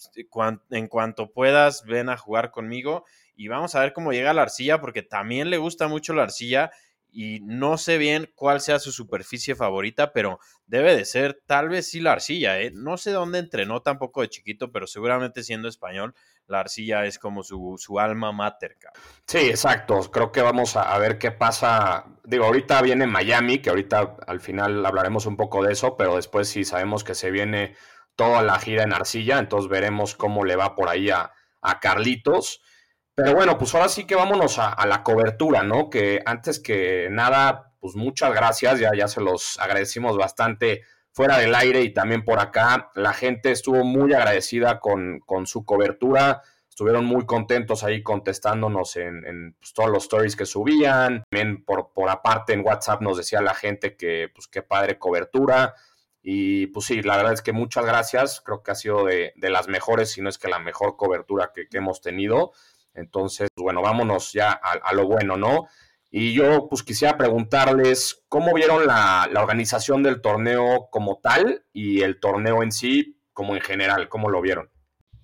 en 0.68 0.88
cuanto 0.88 1.32
puedas, 1.32 1.86
ven 1.86 2.10
a 2.10 2.18
jugar 2.18 2.50
conmigo 2.50 3.06
y 3.34 3.48
vamos 3.48 3.74
a 3.74 3.80
ver 3.80 3.94
cómo 3.94 4.12
llega 4.12 4.34
la 4.34 4.42
arcilla 4.42 4.82
porque 4.82 5.02
también 5.02 5.48
le 5.48 5.56
gusta 5.56 5.88
mucho 5.88 6.12
la 6.12 6.24
arcilla 6.24 6.72
y 7.18 7.40
no 7.40 7.78
sé 7.78 7.96
bien 7.96 8.30
cuál 8.34 8.60
sea 8.60 8.78
su 8.78 8.92
superficie 8.92 9.54
favorita, 9.54 10.12
pero 10.12 10.38
debe 10.66 10.94
de 10.94 11.06
ser 11.06 11.40
tal 11.46 11.70
vez 11.70 11.88
sí 11.88 12.00
la 12.00 12.12
arcilla, 12.12 12.60
¿eh? 12.60 12.72
No 12.74 12.98
sé 12.98 13.10
dónde 13.10 13.38
entrenó 13.38 13.80
tampoco 13.80 14.20
de 14.20 14.28
chiquito, 14.28 14.70
pero 14.70 14.86
seguramente 14.86 15.42
siendo 15.42 15.66
español, 15.66 16.14
la 16.46 16.60
arcilla 16.60 17.06
es 17.06 17.18
como 17.18 17.42
su, 17.42 17.76
su 17.78 17.98
alma 17.98 18.32
mater. 18.32 18.76
Sí, 19.26 19.38
exacto. 19.38 19.98
Creo 20.10 20.30
que 20.30 20.42
vamos 20.42 20.76
a, 20.76 20.98
ver 20.98 21.16
qué 21.16 21.30
pasa. 21.30 22.04
Digo, 22.22 22.44
ahorita 22.44 22.82
viene 22.82 23.06
Miami, 23.06 23.60
que 23.60 23.70
ahorita 23.70 24.18
al 24.26 24.40
final 24.40 24.84
hablaremos 24.84 25.24
un 25.24 25.38
poco 25.38 25.64
de 25.64 25.72
eso, 25.72 25.96
pero 25.96 26.16
después 26.16 26.50
sí 26.50 26.66
sabemos 26.66 27.02
que 27.02 27.14
se 27.14 27.30
viene 27.30 27.76
toda 28.14 28.42
la 28.42 28.58
gira 28.58 28.82
en 28.82 28.92
arcilla, 28.92 29.38
entonces 29.38 29.70
veremos 29.70 30.16
cómo 30.16 30.44
le 30.44 30.56
va 30.56 30.74
por 30.74 30.90
ahí 30.90 31.08
a, 31.08 31.32
a 31.62 31.80
Carlitos. 31.80 32.60
Pero 33.16 33.34
bueno, 33.34 33.56
pues 33.56 33.74
ahora 33.74 33.88
sí 33.88 34.04
que 34.04 34.14
vámonos 34.14 34.58
a, 34.58 34.84
la 34.86 35.02
cobertura, 35.02 35.62
¿no? 35.62 35.88
Que 35.88 36.20
antes 36.26 36.60
que 36.60 37.08
nada, 37.10 37.72
pues 37.80 37.96
muchas 37.96 38.34
gracias, 38.34 38.78
ya, 38.78 38.90
ya 38.94 39.08
se 39.08 39.22
los 39.22 39.58
agradecimos 39.58 40.18
bastante 40.18 40.82
fuera 41.12 41.38
del 41.38 41.54
aire 41.54 41.80
y 41.80 41.94
también 41.94 42.26
por 42.26 42.40
acá. 42.40 42.90
La 42.94 43.14
gente 43.14 43.52
estuvo 43.52 43.84
muy 43.84 44.12
agradecida 44.12 44.80
con, 44.80 45.20
con 45.20 45.46
su 45.46 45.64
cobertura, 45.64 46.42
estuvieron 46.68 47.06
muy 47.06 47.24
contentos 47.24 47.84
ahí 47.84 48.02
contestándonos 48.02 48.96
en, 48.96 49.56
pues, 49.58 49.72
todos 49.72 49.88
los 49.88 50.02
stories 50.02 50.36
que 50.36 50.44
subían. 50.44 51.24
También 51.30 51.64
por, 51.64 51.94
por 51.94 52.10
aparte 52.10 52.52
en 52.52 52.66
WhatsApp 52.66 53.00
nos 53.00 53.16
decía 53.16 53.40
la 53.40 53.54
gente 53.54 53.96
que 53.96 54.28
pues 54.34 54.46
qué 54.46 54.60
padre 54.60 54.98
cobertura. 54.98 55.72
Y 56.22 56.66
pues 56.66 56.84
sí, 56.84 57.00
la 57.00 57.16
verdad 57.16 57.32
es 57.32 57.40
que 57.40 57.52
muchas 57.52 57.86
gracias. 57.86 58.42
Creo 58.42 58.62
que 58.62 58.72
ha 58.72 58.74
sido 58.74 59.06
de, 59.06 59.32
las 59.36 59.68
mejores, 59.68 60.10
si 60.10 60.20
no 60.20 60.28
es 60.28 60.36
que 60.36 60.48
la 60.48 60.58
mejor 60.58 60.98
cobertura 60.98 61.52
que 61.54 61.66
hemos 61.78 62.02
tenido. 62.02 62.52
Entonces, 62.96 63.48
bueno, 63.56 63.82
vámonos 63.82 64.32
ya 64.32 64.52
a, 64.52 64.92
lo 64.94 65.06
bueno, 65.06 65.36
¿no? 65.36 65.66
Y 66.10 66.32
yo 66.32 66.68
pues 66.68 66.82
quisiera 66.82 67.16
preguntarles 67.16 68.24
cómo 68.28 68.54
vieron 68.54 68.86
la, 68.86 69.28
la 69.30 69.40
organización 69.40 70.02
del 70.02 70.20
torneo 70.20 70.88
como 70.90 71.18
tal 71.18 71.64
y 71.72 72.02
el 72.02 72.18
torneo 72.20 72.62
en 72.62 72.72
sí 72.72 73.20
como 73.32 73.54
en 73.54 73.60
general, 73.60 74.08
cómo 74.08 74.30
lo 74.30 74.40
vieron. 74.40 74.70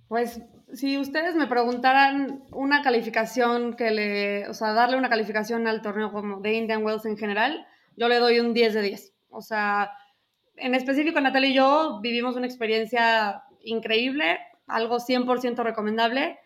Pues 0.08 0.42
si 0.74 0.98
ustedes 0.98 1.34
me 1.34 1.46
preguntaran 1.46 2.44
una 2.52 2.82
calificación 2.82 3.74
que 3.74 3.90
le, 3.90 4.48
o 4.48 4.54
sea, 4.54 4.72
darle 4.72 4.96
una 4.96 5.08
calificación 5.08 5.66
al 5.66 5.82
torneo 5.82 6.12
como 6.12 6.40
de 6.40 6.54
Indian 6.54 6.84
Wells 6.84 7.06
en 7.06 7.16
general, 7.16 7.66
yo 7.96 8.08
le 8.08 8.18
doy 8.18 8.40
un 8.40 8.54
10 8.54 8.74
de 8.74 8.82
10. 8.82 9.14
O 9.30 9.40
sea, 9.40 9.92
en 10.56 10.74
específico 10.74 11.20
Natalia 11.20 11.50
y 11.50 11.54
yo 11.54 12.00
vivimos 12.02 12.36
una 12.36 12.46
experiencia 12.46 13.42
increíble, 13.60 14.38
algo 14.66 14.98
100% 14.98 15.62
recomendable 15.62 16.38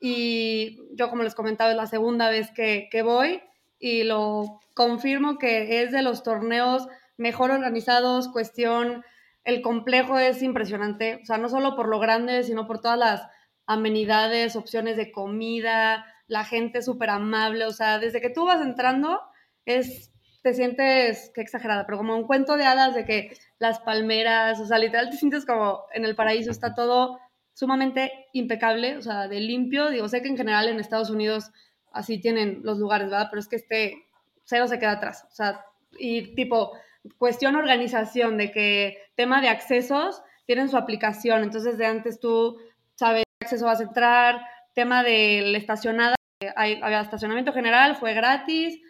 y 0.00 0.80
yo 0.94 1.10
como 1.10 1.22
les 1.22 1.34
comentaba 1.34 1.70
es 1.70 1.76
la 1.76 1.86
segunda 1.86 2.30
vez 2.30 2.50
que, 2.50 2.88
que 2.90 3.02
voy 3.02 3.42
y 3.78 4.02
lo 4.04 4.60
confirmo 4.74 5.38
que 5.38 5.82
es 5.82 5.92
de 5.92 6.02
los 6.02 6.22
torneos 6.22 6.88
mejor 7.18 7.50
organizados, 7.50 8.28
cuestión, 8.28 9.04
el 9.44 9.60
complejo 9.60 10.18
es 10.18 10.42
impresionante, 10.42 11.20
o 11.22 11.26
sea, 11.26 11.36
no 11.36 11.48
solo 11.48 11.76
por 11.76 11.88
lo 11.88 11.98
grande, 11.98 12.42
sino 12.44 12.66
por 12.66 12.80
todas 12.80 12.98
las 12.98 13.28
amenidades, 13.66 14.56
opciones 14.56 14.96
de 14.96 15.12
comida, 15.12 16.06
la 16.26 16.44
gente 16.44 16.82
súper 16.82 17.10
amable, 17.10 17.66
o 17.66 17.72
sea, 17.72 17.98
desde 17.98 18.20
que 18.20 18.30
tú 18.30 18.46
vas 18.46 18.62
entrando 18.62 19.20
es, 19.66 20.12
te 20.42 20.54
sientes, 20.54 21.30
qué 21.34 21.40
exagerada, 21.42 21.84
pero 21.84 21.98
como 21.98 22.16
un 22.16 22.26
cuento 22.26 22.56
de 22.56 22.64
hadas 22.64 22.94
de 22.94 23.04
que 23.04 23.36
las 23.58 23.80
palmeras, 23.80 24.60
o 24.60 24.66
sea, 24.66 24.78
literal 24.78 25.10
te 25.10 25.16
sientes 25.16 25.44
como 25.44 25.84
en 25.92 26.04
el 26.04 26.16
paraíso, 26.16 26.50
está 26.50 26.74
todo 26.74 27.18
sumamente 27.54 28.12
impecable, 28.32 28.96
o 28.96 29.02
sea, 29.02 29.28
de 29.28 29.40
limpio, 29.40 29.90
digo, 29.90 30.08
sé 30.08 30.22
que 30.22 30.28
en 30.28 30.36
general 30.36 30.68
en 30.68 30.80
Estados 30.80 31.10
Unidos 31.10 31.50
así 31.92 32.18
tienen 32.18 32.60
los 32.62 32.78
lugares, 32.78 33.10
¿verdad? 33.10 33.28
Pero 33.30 33.40
es 33.40 33.48
que 33.48 33.56
este 33.56 34.06
cero 34.44 34.66
se 34.68 34.78
queda 34.78 34.92
atrás, 34.92 35.26
o 35.30 35.34
sea, 35.34 35.64
y 35.98 36.34
tipo, 36.34 36.72
cuestión 37.18 37.56
organización, 37.56 38.36
de 38.36 38.50
que 38.50 38.98
tema 39.14 39.40
de 39.40 39.48
accesos, 39.48 40.22
tienen 40.46 40.68
su 40.68 40.76
aplicación, 40.76 41.42
entonces 41.42 41.78
de 41.78 41.86
antes 41.86 42.20
tú 42.20 42.58
sabes 42.94 43.24
qué 43.38 43.46
acceso 43.46 43.66
vas 43.66 43.80
a 43.80 43.84
entrar, 43.84 44.40
tema 44.74 45.02
del 45.02 45.54
estacionada, 45.54 46.16
hay, 46.56 46.80
había 46.82 47.00
estacionamiento 47.00 47.52
general, 47.52 47.96
fue 47.96 48.14
gratis, 48.14 48.80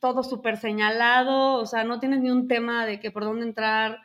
todo 0.00 0.22
súper 0.22 0.56
señalado, 0.56 1.54
o 1.54 1.66
sea, 1.66 1.84
no 1.84 2.00
tienes 2.00 2.20
ni 2.20 2.30
un 2.30 2.48
tema 2.48 2.86
de 2.86 3.00
que 3.00 3.10
por 3.10 3.24
dónde 3.24 3.46
entrar, 3.46 3.98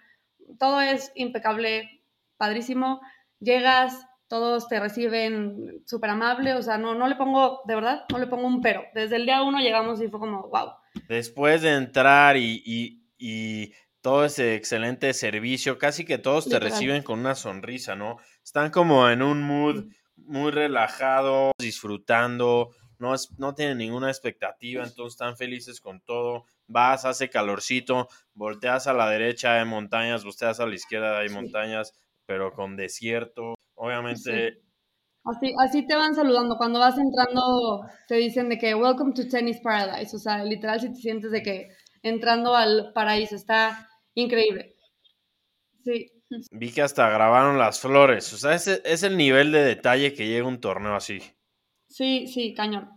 todo 0.60 0.82
es 0.82 1.12
impecable, 1.16 2.02
padrísimo, 2.38 3.02
llegas, 3.44 4.06
todos 4.28 4.68
te 4.68 4.80
reciben 4.80 5.84
súper 5.86 6.10
amable, 6.10 6.54
o 6.56 6.62
sea, 6.62 6.78
no, 6.78 6.96
no 6.96 7.08
le 7.08 7.16
pongo, 7.16 7.62
de 7.66 7.76
verdad, 7.76 8.06
no 8.12 8.18
le 8.18 8.28
pongo 8.28 8.48
un 8.48 8.62
pero. 8.62 8.84
Desde 8.94 9.18
el 9.18 9.26
día 9.26 9.44
uno 9.44 9.60
llegamos 9.60 10.02
y 10.02 10.08
fue 10.08 10.20
como, 10.20 10.48
wow. 10.50 10.72
Después 11.08 11.62
de 11.62 11.74
entrar 11.76 12.38
y, 12.38 12.62
y, 12.66 13.04
y 13.18 13.74
todo 14.02 14.26
ese 14.26 14.56
excelente 14.56 15.14
servicio, 15.14 15.78
casi 15.78 16.04
que 16.06 16.18
todos 16.18 16.50
te 16.50 16.60
reciben 16.60 17.04
con 17.04 17.20
una 17.20 17.36
sonrisa, 17.36 17.96
¿no? 17.96 18.18
Están 18.44 18.72
como 18.72 19.10
en 19.10 19.22
un 19.22 19.44
mood 19.44 19.86
muy 20.16 20.52
relajado, 20.52 21.52
disfrutando, 21.60 22.70
no, 23.00 23.14
es, 23.14 23.32
no 23.38 23.54
tienen 23.56 23.78
ninguna 23.78 24.10
expectativa, 24.10 24.84
entonces 24.84 25.14
están 25.14 25.38
felices 25.38 25.80
con 25.82 26.02
todo. 26.02 26.46
Vas, 26.68 27.06
hace 27.06 27.30
calorcito, 27.30 28.08
volteas 28.34 28.88
a 28.88 28.94
la 28.94 29.10
derecha, 29.10 29.60
hay 29.60 29.66
montañas, 29.66 30.24
volteas 30.24 30.60
a 30.60 30.66
la 30.66 30.76
izquierda, 30.76 31.20
hay 31.20 31.30
Sí. 31.30 31.36
montañas, 31.36 31.94
pero 32.34 32.52
con 32.52 32.76
desierto. 32.76 33.54
Obviamente, 33.76 34.60
Así, 35.26 35.54
así 35.60 35.88
te 35.88 35.96
van 35.96 36.16
saludando. 36.16 36.58
Cuando 36.58 36.80
vas 36.80 36.98
entrando, 36.98 37.82
te 38.08 38.16
dicen 38.16 38.50
de 38.50 38.58
que 38.58 38.76
Welcome 38.76 39.14
to 39.14 39.28
Tennis 39.30 39.62
Paradise. 39.62 40.16
O 40.16 40.20
sea, 40.20 40.44
literal, 40.44 40.82
si 40.82 40.90
te 40.90 40.96
sientes 40.96 41.32
de 41.32 41.44
que 41.44 41.70
entrando 42.02 42.56
al 42.56 42.92
paraíso, 42.94 43.36
está 43.36 43.88
increíble. 44.16 44.76
Sí, 45.84 46.08
vi 46.52 46.72
que 46.72 46.82
hasta 46.82 47.08
grabaron 47.10 47.58
las 47.60 47.80
flores. 47.80 48.34
O 48.34 48.38
sea, 48.38 48.56
ese 48.56 48.82
es 48.84 49.04
el 49.04 49.16
nivel 49.16 49.52
de 49.52 49.64
detalle 49.64 50.14
que 50.14 50.28
llega 50.28 50.48
un 50.48 50.60
torneo 50.60 50.96
así. 50.96 51.20
sí, 51.88 52.28
sí, 52.28 52.54
cañón. 52.56 52.90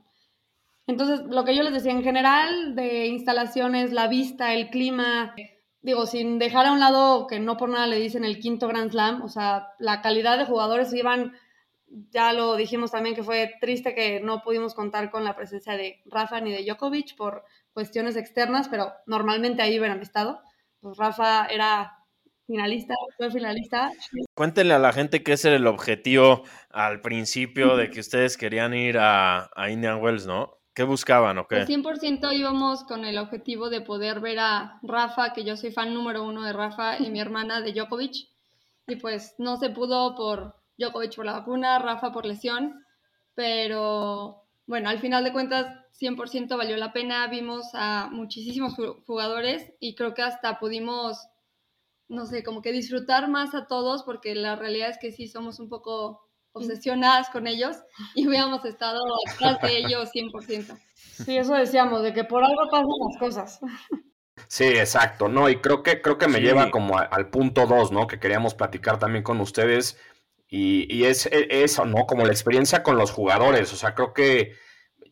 Entonces, 0.89 1.21
lo 1.29 1.45
que 1.45 1.55
yo 1.57 1.63
les 1.63 1.75
decía 1.75 1.93
en 1.93 2.03
general 2.03 2.75
de 2.75 3.07
instalaciones, 3.07 3.93
la 3.93 4.09
vista, 4.09 4.55
el 4.55 4.71
clima, 4.71 5.35
digo, 5.87 6.05
sin 6.05 6.41
dejar 6.41 6.67
a 6.67 6.73
un 6.73 6.81
lado 6.81 7.29
que 7.29 7.39
no 7.39 7.57
por 7.57 7.69
nada 7.69 7.87
le 7.87 8.01
dicen 8.01 8.25
el 8.25 8.41
quinto 8.41 8.67
Grand 8.67 8.91
Slam, 8.91 9.23
o 9.23 9.29
sea, 9.29 9.69
la 9.79 10.03
calidad 10.03 10.37
de 10.37 10.45
jugadores 10.45 10.93
iban, 10.93 11.33
ya 12.11 12.33
lo 12.33 12.57
dijimos 12.57 12.91
también 12.91 13.15
que 13.15 13.23
fue 13.23 13.55
triste 13.61 13.95
que 13.95 14.19
no 14.21 14.43
pudimos 14.43 14.75
contar 14.75 15.13
con 15.13 15.23
la 15.23 15.37
presencia 15.37 15.77
de 15.77 16.03
Rafa 16.07 16.41
ni 16.41 16.51
de 16.51 16.65
Djokovic 16.65 17.15
por 17.17 17.45
cuestiones 17.73 18.17
externas, 18.17 18.69
pero 18.69 18.93
normalmente 19.07 19.63
ahí 19.63 19.79
hubieran 19.79 20.03
estado. 20.03 20.41
Pues 20.81 20.97
Rafa 20.97 21.47
era 21.47 21.93
finalista, 22.49 22.95
fue 23.17 23.31
finalista. 23.31 23.93
Cuéntenle 24.35 24.75
a 24.75 24.81
la 24.81 24.93
gente 24.93 25.23
ese 25.25 25.49
era 25.49 25.57
el 25.57 25.69
objetivo 25.69 26.43
al 26.71 27.01
principio 27.01 27.77
de 27.77 27.91
que 27.91 28.01
ustedes 28.01 28.37
querían 28.37 28.75
ir 28.75 28.99
a 28.99 29.49
Indian 29.71 30.03
Wells, 30.03 30.27
¿no? 30.27 30.56
¿Qué 30.77 30.85
buscaban 30.85 31.39
o 31.39 31.47
qué? 31.49 31.57
Pues 31.57 31.67
100% 31.69 32.33
íbamos 32.33 32.85
con 32.85 33.07
el 33.07 33.17
objetivo 33.17 33.71
de 33.71 33.81
poder 33.81 34.21
ver 34.21 34.39
a 34.41 34.79
Rafa, 34.83 35.33
que 35.33 35.43
yo 35.43 35.57
soy 35.57 35.73
fan 35.73 35.95
número 35.95 36.23
uno 36.23 36.43
de 36.43 36.53
Rafa, 36.53 36.99
y 36.99 37.11
mi 37.11 37.19
hermana 37.27 37.63
de 37.63 37.73
Djokovic. 37.73 38.29
Y 38.87 38.97
pues 38.97 39.35
no 39.39 39.57
se 39.57 39.71
pudo 39.71 40.15
por 40.15 40.55
Djokovic 40.77 41.17
por 41.17 41.25
la 41.25 41.33
vacuna, 41.33 41.79
Rafa 41.79 42.13
por 42.13 42.27
lesión, 42.27 42.85
pero 43.35 44.43
bueno, 44.67 44.91
al 44.91 44.99
final 44.99 45.25
de 45.25 45.33
cuentas 45.33 45.67
100% 45.93 46.57
valió 46.59 46.77
la 46.77 46.93
pena, 46.93 47.27
vimos 47.29 47.71
a 47.73 48.09
muchísimos 48.13 48.77
ju- 48.77 49.03
jugadores 49.07 49.73
y 49.81 49.95
creo 49.95 50.13
que 50.13 50.23
hasta 50.23 50.59
pudimos, 50.59 51.27
no 52.09 52.27
sé, 52.27 52.43
como 52.45 52.61
que 52.61 52.73
disfrutar 52.73 53.29
más 53.31 53.55
a 53.55 53.67
todos, 53.67 54.03
porque 54.03 54.35
la 54.35 54.57
realidad 54.57 54.91
es 54.91 54.99
que 54.99 55.11
sí 55.11 55.27
somos 55.27 55.59
un 55.59 55.69
poco 55.71 56.26
obsesionadas 56.57 57.29
con 57.31 57.47
ellos 57.47 57.77
y 58.15 58.27
hubiéramos 58.27 58.65
estado 58.65 59.03
atrás 59.31 59.61
de 59.63 59.79
ellos 59.79 60.11
100%. 60.13 60.77
Sí, 60.97 61.37
eso 61.37 61.55
decíamos, 61.55 62.03
de 62.03 62.13
que 62.13 62.25
por 62.25 62.45
algo 62.45 62.69
pasan 62.71 62.87
las 63.09 63.19
cosas. 63.19 63.61
Sí, 64.49 64.65
exacto, 64.65 65.29
¿no? 65.29 65.49
Y 65.49 65.57
creo 65.61 65.83
que, 65.83 66.01
creo 66.03 66.19
que 66.19 66.29
me 66.29 66.39
Sí. 66.39 66.45
lleva 66.45 66.71
como 66.71 66.99
a- 66.99 67.03
al 67.05 67.31
punto 67.31 67.67
dos, 67.67 67.91
¿no? 67.93 68.07
Que 68.07 68.19
queríamos 68.21 68.55
platicar 68.55 68.99
también 68.99 69.25
con 69.25 69.41
ustedes. 69.41 69.99
Y, 70.49 70.87
y 70.95 71.05
es 71.05 71.27
e- 71.27 71.49
eso, 71.65 71.85
¿no? 71.87 72.07
Como 72.07 72.25
la 72.25 72.33
experiencia 72.33 72.83
con 72.83 72.97
los 72.97 73.11
jugadores. 73.11 73.73
O 73.73 73.77
sea, 73.77 73.95
creo 73.95 74.13
que 74.13 74.53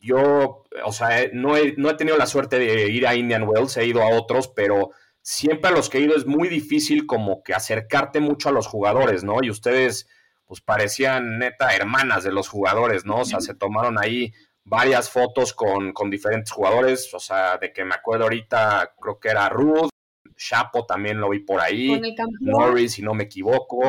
yo, 0.01 0.65
o 0.85 0.93
sea, 0.93 1.23
eh, 1.23 1.31
no 1.33 1.57
he, 1.57 1.75
no 1.77 1.91
he 1.91 1.95
tenido 1.95 2.17
la 2.19 2.27
suerte 2.27 2.59
de 2.59 2.89
ir 2.91 3.07
a 3.07 3.15
Indian 3.15 3.45
Wells, 3.49 3.77
he 3.79 3.87
ido 3.87 4.03
a 4.03 4.11
otros, 4.11 4.49
pero 4.49 4.91
siempre 5.23 5.71
a 5.71 5.73
los 5.73 5.89
que 5.89 5.99
he 5.99 6.03
ido 6.03 6.15
es 6.17 6.27
muy 6.27 6.49
difícil 6.49 7.07
como 7.07 7.43
que 7.43 7.55
acercarte 7.55 8.21
mucho 8.21 8.51
a 8.51 8.53
los 8.53 8.67
jugadores, 8.67 9.25
¿no? 9.25 9.43
Y 9.43 9.49
ustedes, 9.51 10.07
pues 10.47 10.61
parecían 10.61 11.39
neta 11.39 11.75
hermanas 11.75 12.25
de 12.25 12.33
los 12.33 12.49
jugadores, 12.49 13.05
¿no? 13.05 13.21
O 13.21 13.25
sea, 13.25 13.41
se 13.41 13.55
tomaron 13.55 13.99
ahí 13.99 14.33
varias 14.65 15.11
fotos 15.11 15.53
con, 15.53 15.93
con 15.93 16.11
diferentes 16.11 16.51
jugadores, 16.51 17.13
o 17.15 17.19
sea, 17.19 17.59
de 17.59 17.73
que 17.73 17.85
me 17.85 17.95
acuerdo 17.95 18.25
ahorita, 18.25 18.95
creo 19.01 19.19
que 19.19 19.29
era 19.29 19.49
Ruth, 19.49 19.91
Chapo 20.37 20.85
también 20.85 21.21
lo 21.21 21.31
vi 21.31 21.41
por 21.41 21.61
ahí, 21.61 22.01
Norris, 22.41 22.95
si 22.95 23.03
no 23.03 23.15
me 23.15 23.25
equivoco. 23.25 23.81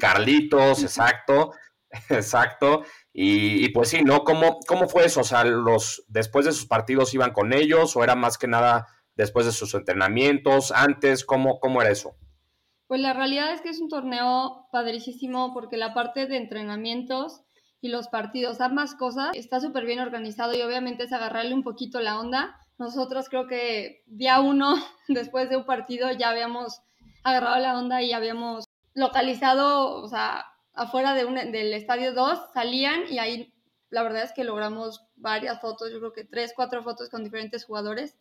Carlitos, 0.00 0.82
exacto, 0.82 1.52
exacto. 2.08 2.84
Y, 3.12 3.64
y 3.64 3.68
pues 3.70 3.90
sí, 3.90 4.02
¿no? 4.02 4.24
¿Cómo, 4.24 4.60
¿Cómo 4.66 4.88
fue 4.88 5.04
eso? 5.04 5.20
O 5.20 5.24
sea, 5.24 5.44
los, 5.44 6.04
después 6.08 6.46
de 6.46 6.52
sus 6.52 6.66
partidos 6.66 7.12
iban 7.14 7.32
con 7.32 7.52
ellos 7.52 7.96
o 7.96 8.04
era 8.04 8.14
más 8.14 8.38
que 8.38 8.48
nada 8.48 8.86
después 9.14 9.44
de 9.44 9.52
sus 9.52 9.74
entrenamientos, 9.74 10.72
antes, 10.72 11.24
¿cómo, 11.24 11.60
cómo 11.60 11.82
era 11.82 11.90
eso? 11.90 12.16
Pues 12.92 13.00
la 13.00 13.14
realidad 13.14 13.54
es 13.54 13.62
que 13.62 13.70
es 13.70 13.80
un 13.80 13.88
torneo 13.88 14.68
padricísimo 14.70 15.54
porque 15.54 15.78
la 15.78 15.94
parte 15.94 16.26
de 16.26 16.36
entrenamientos 16.36 17.40
y 17.80 17.88
los 17.88 18.08
partidos, 18.08 18.60
ambas 18.60 18.94
cosas, 18.94 19.30
está 19.32 19.60
súper 19.60 19.86
bien 19.86 19.98
organizado 19.98 20.54
y 20.54 20.60
obviamente 20.60 21.04
es 21.04 21.12
agarrarle 21.14 21.54
un 21.54 21.62
poquito 21.62 22.00
la 22.00 22.20
onda. 22.20 22.54
Nosotros 22.76 23.30
creo 23.30 23.46
que 23.46 24.02
día 24.04 24.40
uno, 24.40 24.74
después 25.08 25.48
de 25.48 25.56
un 25.56 25.64
partido, 25.64 26.12
ya 26.12 26.28
habíamos 26.28 26.82
agarrado 27.24 27.58
la 27.60 27.78
onda 27.78 28.02
y 28.02 28.12
habíamos 28.12 28.66
localizado, 28.92 30.02
o 30.02 30.06
sea, 30.06 30.44
afuera 30.74 31.14
de 31.14 31.24
un, 31.24 31.36
del 31.36 31.72
estadio 31.72 32.12
2, 32.12 32.38
salían 32.52 33.10
y 33.10 33.20
ahí 33.20 33.54
la 33.88 34.02
verdad 34.02 34.24
es 34.24 34.32
que 34.32 34.44
logramos 34.44 35.02
varias 35.16 35.62
fotos, 35.62 35.90
yo 35.90 35.98
creo 35.98 36.12
que 36.12 36.24
tres, 36.24 36.52
cuatro 36.54 36.82
fotos 36.82 37.08
con 37.08 37.24
diferentes 37.24 37.64
jugadores, 37.64 38.18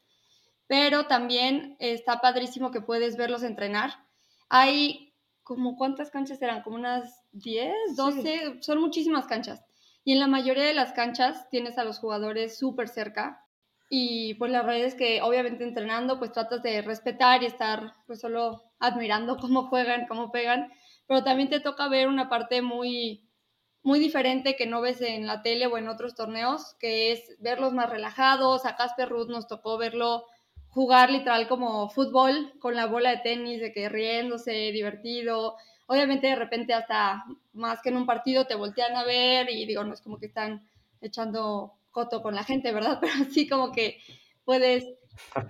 pero 0.68 1.08
también 1.08 1.76
está 1.80 2.22
padrísimo 2.22 2.72
que 2.72 2.80
puedes 2.80 3.18
verlos 3.18 3.44
entrenar. 3.44 4.10
Hay 4.54 5.14
como 5.44 5.78
cuántas 5.78 6.12
canchas 6.12 6.42
eran, 6.42 6.62
como 6.62 6.76
unas 6.76 7.24
10, 7.32 7.96
12, 7.96 8.58
son 8.62 8.82
muchísimas 8.82 9.26
canchas. 9.26 9.64
Y 10.04 10.12
en 10.12 10.20
la 10.20 10.28
mayoría 10.28 10.66
de 10.66 10.74
las 10.74 10.92
canchas 10.92 11.50
tienes 11.50 11.78
a 11.78 11.86
los 11.86 12.00
jugadores 12.00 12.58
súper 12.60 12.90
cerca. 12.90 13.46
Y 13.90 14.34
pues 14.34 14.52
la 14.52 14.62
realidad 14.62 14.90
es 14.90 14.96
que 14.96 15.22
obviamente 15.22 15.64
entrenando 15.64 16.20
pues 16.20 16.34
tratas 16.34 16.62
de 16.64 16.82
respetar 16.82 17.44
y 17.44 17.46
estar 17.46 17.94
pues 18.08 18.20
solo 18.20 18.64
admirando 18.78 19.38
cómo 19.42 19.70
juegan, 19.70 20.06
cómo 20.06 20.34
pegan, 20.34 20.70
pero 21.08 21.24
también 21.24 21.50
te 21.50 21.62
toca 21.62 21.88
ver 21.88 22.10
una 22.10 22.28
parte 22.28 22.62
muy 22.62 23.30
muy 23.84 24.00
diferente 24.00 24.58
que 24.58 24.68
no 24.68 24.82
ves 24.82 25.02
en 25.02 25.26
la 25.26 25.42
tele 25.44 25.66
o 25.68 25.78
en 25.78 25.88
otros 25.88 26.14
torneos, 26.14 26.76
que 26.78 27.14
es 27.14 27.38
verlos 27.40 27.72
más 27.72 27.90
relajados. 27.90 28.66
A 28.66 28.76
Casper 28.76 29.08
Ruth 29.08 29.30
nos 29.30 29.48
tocó 29.48 29.78
verlo 29.78 30.26
jugar 30.72 31.12
literal 31.12 31.48
como 31.48 31.90
fútbol 31.90 32.54
con 32.60 32.76
la 32.76 32.86
bola 32.88 33.12
de 33.12 33.18
tenis, 33.18 33.62
de 33.62 33.72
que 33.72 33.90
riéndose, 33.90 34.72
divertido. 34.72 35.56
Obviamente 35.88 36.28
de 36.28 36.36
repente 36.36 36.74
hasta 36.74 37.24
más 37.54 37.82
que 37.82 37.90
en 37.90 37.98
un 37.98 38.06
partido 38.06 38.48
te 38.48 38.56
voltean 38.56 38.96
a 38.96 39.04
ver 39.04 39.50
y 39.50 39.66
digo, 39.66 39.84
no 39.84 39.94
es 39.94 40.02
como 40.02 40.18
que 40.18 40.28
están 40.28 40.66
echando 41.02 41.74
coto 41.92 42.22
con 42.22 42.36
la 42.36 42.44
gente, 42.44 42.72
¿verdad? 42.72 43.00
Pero 43.02 43.14
sí 43.30 43.48
como 43.48 43.72
que 43.72 43.98
puedes 44.46 44.86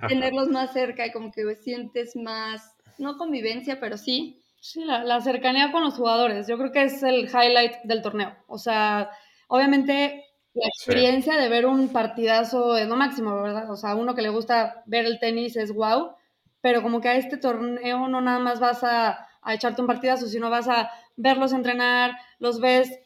tenerlos 0.07 0.49
más 0.49 0.73
cerca 0.73 1.05
y 1.05 1.11
como 1.11 1.31
que 1.31 1.55
sientes 1.55 2.15
más, 2.15 2.75
no 2.97 3.17
convivencia, 3.17 3.79
pero 3.79 3.97
sí. 3.97 4.41
Sí, 4.59 4.83
la, 4.83 5.21
cercanía 5.21 5.71
con 5.71 5.81
los 5.83 5.95
jugadores, 5.95 6.47
yo 6.47 6.57
creo 6.57 6.71
que 6.71 6.83
es 6.83 7.01
el 7.03 7.29
highlight 7.29 7.77
del 7.83 8.01
torneo. 8.01 8.35
O 8.47 8.57
sea, 8.57 9.09
obviamente 9.47 10.25
la 10.53 10.67
experiencia 10.67 11.37
de 11.37 11.49
ver 11.49 11.65
un 11.65 11.89
partidazo 11.89 12.77
es 12.77 12.87
lo 12.87 12.95
máximo, 12.95 13.41
¿verdad? 13.41 13.71
O 13.71 13.75
sea, 13.75 13.95
uno 13.95 14.15
que 14.15 14.21
le 14.21 14.29
gusta 14.29 14.83
ver 14.85 15.05
el 15.05 15.19
tenis 15.19 15.55
es 15.55 15.73
wow, 15.73 16.15
pero 16.61 16.81
como 16.81 16.99
que 16.99 17.09
a 17.09 17.15
este 17.15 17.37
torneo 17.37 18.07
no 18.07 18.21
nada 18.21 18.39
más 18.39 18.59
vas 18.59 18.83
a, 18.83 19.27
a 19.41 19.53
echarte 19.53 19.81
un 19.81 19.87
partidazo, 19.87 20.27
sino 20.27 20.49
vas 20.49 20.67
a 20.67 20.91
verlos 21.15 21.53
entrenar, 21.53 22.17
los 22.39 22.59
ves. 22.59 22.99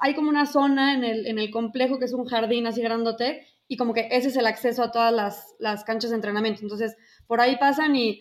Hay 0.00 0.14
como 0.14 0.28
una 0.28 0.46
zona 0.46 0.94
en 0.94 1.04
el, 1.04 1.26
en 1.26 1.38
el 1.38 1.50
complejo 1.50 1.98
que 1.98 2.04
es 2.04 2.12
un 2.12 2.24
jardín 2.24 2.66
así 2.66 2.82
grandote 2.82 3.46
y 3.68 3.76
como 3.76 3.94
que 3.94 4.08
ese 4.10 4.28
es 4.28 4.36
el 4.36 4.46
acceso 4.46 4.82
a 4.82 4.92
todas 4.92 5.12
las, 5.12 5.54
las 5.58 5.84
canchas 5.84 6.10
de 6.10 6.16
entrenamiento. 6.16 6.62
Entonces, 6.62 6.96
por 7.26 7.40
ahí 7.40 7.56
pasan 7.56 7.96
y, 7.96 8.20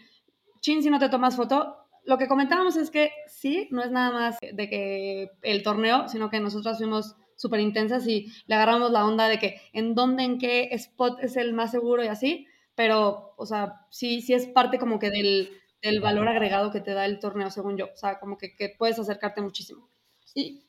chin, 0.60 0.82
si 0.82 0.90
no 0.90 1.00
te 1.00 1.10
tomas 1.10 1.36
foto, 1.36 1.78
lo 2.04 2.18
que 2.18 2.28
comentábamos 2.28 2.78
es 2.78 2.90
que 2.90 3.12
sí, 3.28 3.68
no 3.72 3.84
es 3.84 3.92
nada 3.92 4.12
más 4.12 4.38
de 4.42 4.70
que 4.70 5.30
el 5.42 5.64
torneo, 5.64 6.08
sino 6.08 6.30
que 6.30 6.40
nosotras 6.40 6.78
fuimos 6.78 7.16
súper 7.42 7.60
intensas 7.60 8.08
y 8.08 8.28
le 8.46 8.56
agarramos 8.56 8.92
la 8.92 9.06
onda 9.06 9.28
de 9.28 9.40
que 9.40 9.60
en 9.74 9.96
dónde, 9.96 10.24
en 10.24 10.38
qué 10.38 10.70
spot 10.74 11.24
es 11.24 11.36
el 11.38 11.54
más 11.54 11.72
seguro 11.72 12.04
y 12.04 12.08
así, 12.08 12.48
pero, 12.76 13.34
o 13.36 13.46
sea, 13.48 13.88
sí, 13.90 14.22
sí 14.22 14.34
es 14.34 14.46
parte 14.46 14.78
como 14.78 15.00
que 15.00 15.10
del, 15.10 15.50
del 15.82 16.02
valor 16.02 16.28
agregado 16.28 16.72
que 16.72 16.82
te 16.82 16.94
da 16.94 17.06
el 17.06 17.20
torneo, 17.20 17.50
según 17.50 17.78
yo, 17.78 17.86
o 17.86 17.98
sea, 17.98 18.20
como 18.20 18.38
que, 18.38 18.56
que 18.56 18.70
puedes 18.78 19.00
acercarte 19.00 19.42
muchísimo. 19.42 19.90
Sí, 20.24 20.64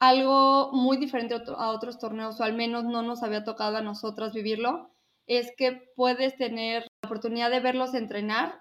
algo 0.00 0.72
muy 0.72 0.96
diferente 0.96 1.36
a 1.56 1.70
otros 1.70 2.00
torneos, 2.00 2.40
o 2.40 2.42
al 2.42 2.54
menos 2.54 2.82
no 2.82 3.02
nos 3.02 3.22
había 3.22 3.44
tocado 3.44 3.76
a 3.76 3.82
nosotras 3.82 4.34
vivirlo, 4.34 4.90
es 5.28 5.52
que 5.56 5.92
puedes 5.94 6.36
tener 6.36 6.82
la 6.82 7.08
oportunidad 7.08 7.50
de 7.50 7.60
verlos 7.60 7.94
entrenar 7.94 8.60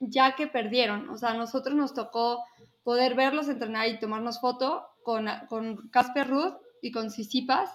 ya 0.00 0.36
que 0.36 0.46
perdieron. 0.46 1.08
O 1.10 1.16
sea, 1.16 1.30
a 1.30 1.34
nosotros 1.34 1.74
nos 1.74 1.94
tocó 1.94 2.44
poder 2.82 3.14
verlos 3.14 3.48
entrenar 3.48 3.88
y 3.88 3.98
tomarnos 3.98 4.40
foto 4.40 4.86
con, 5.08 5.26
con 5.48 5.88
Casper 5.88 6.28
Ruth 6.28 6.58
y 6.82 6.92
con 6.92 7.10
Sisipas. 7.10 7.70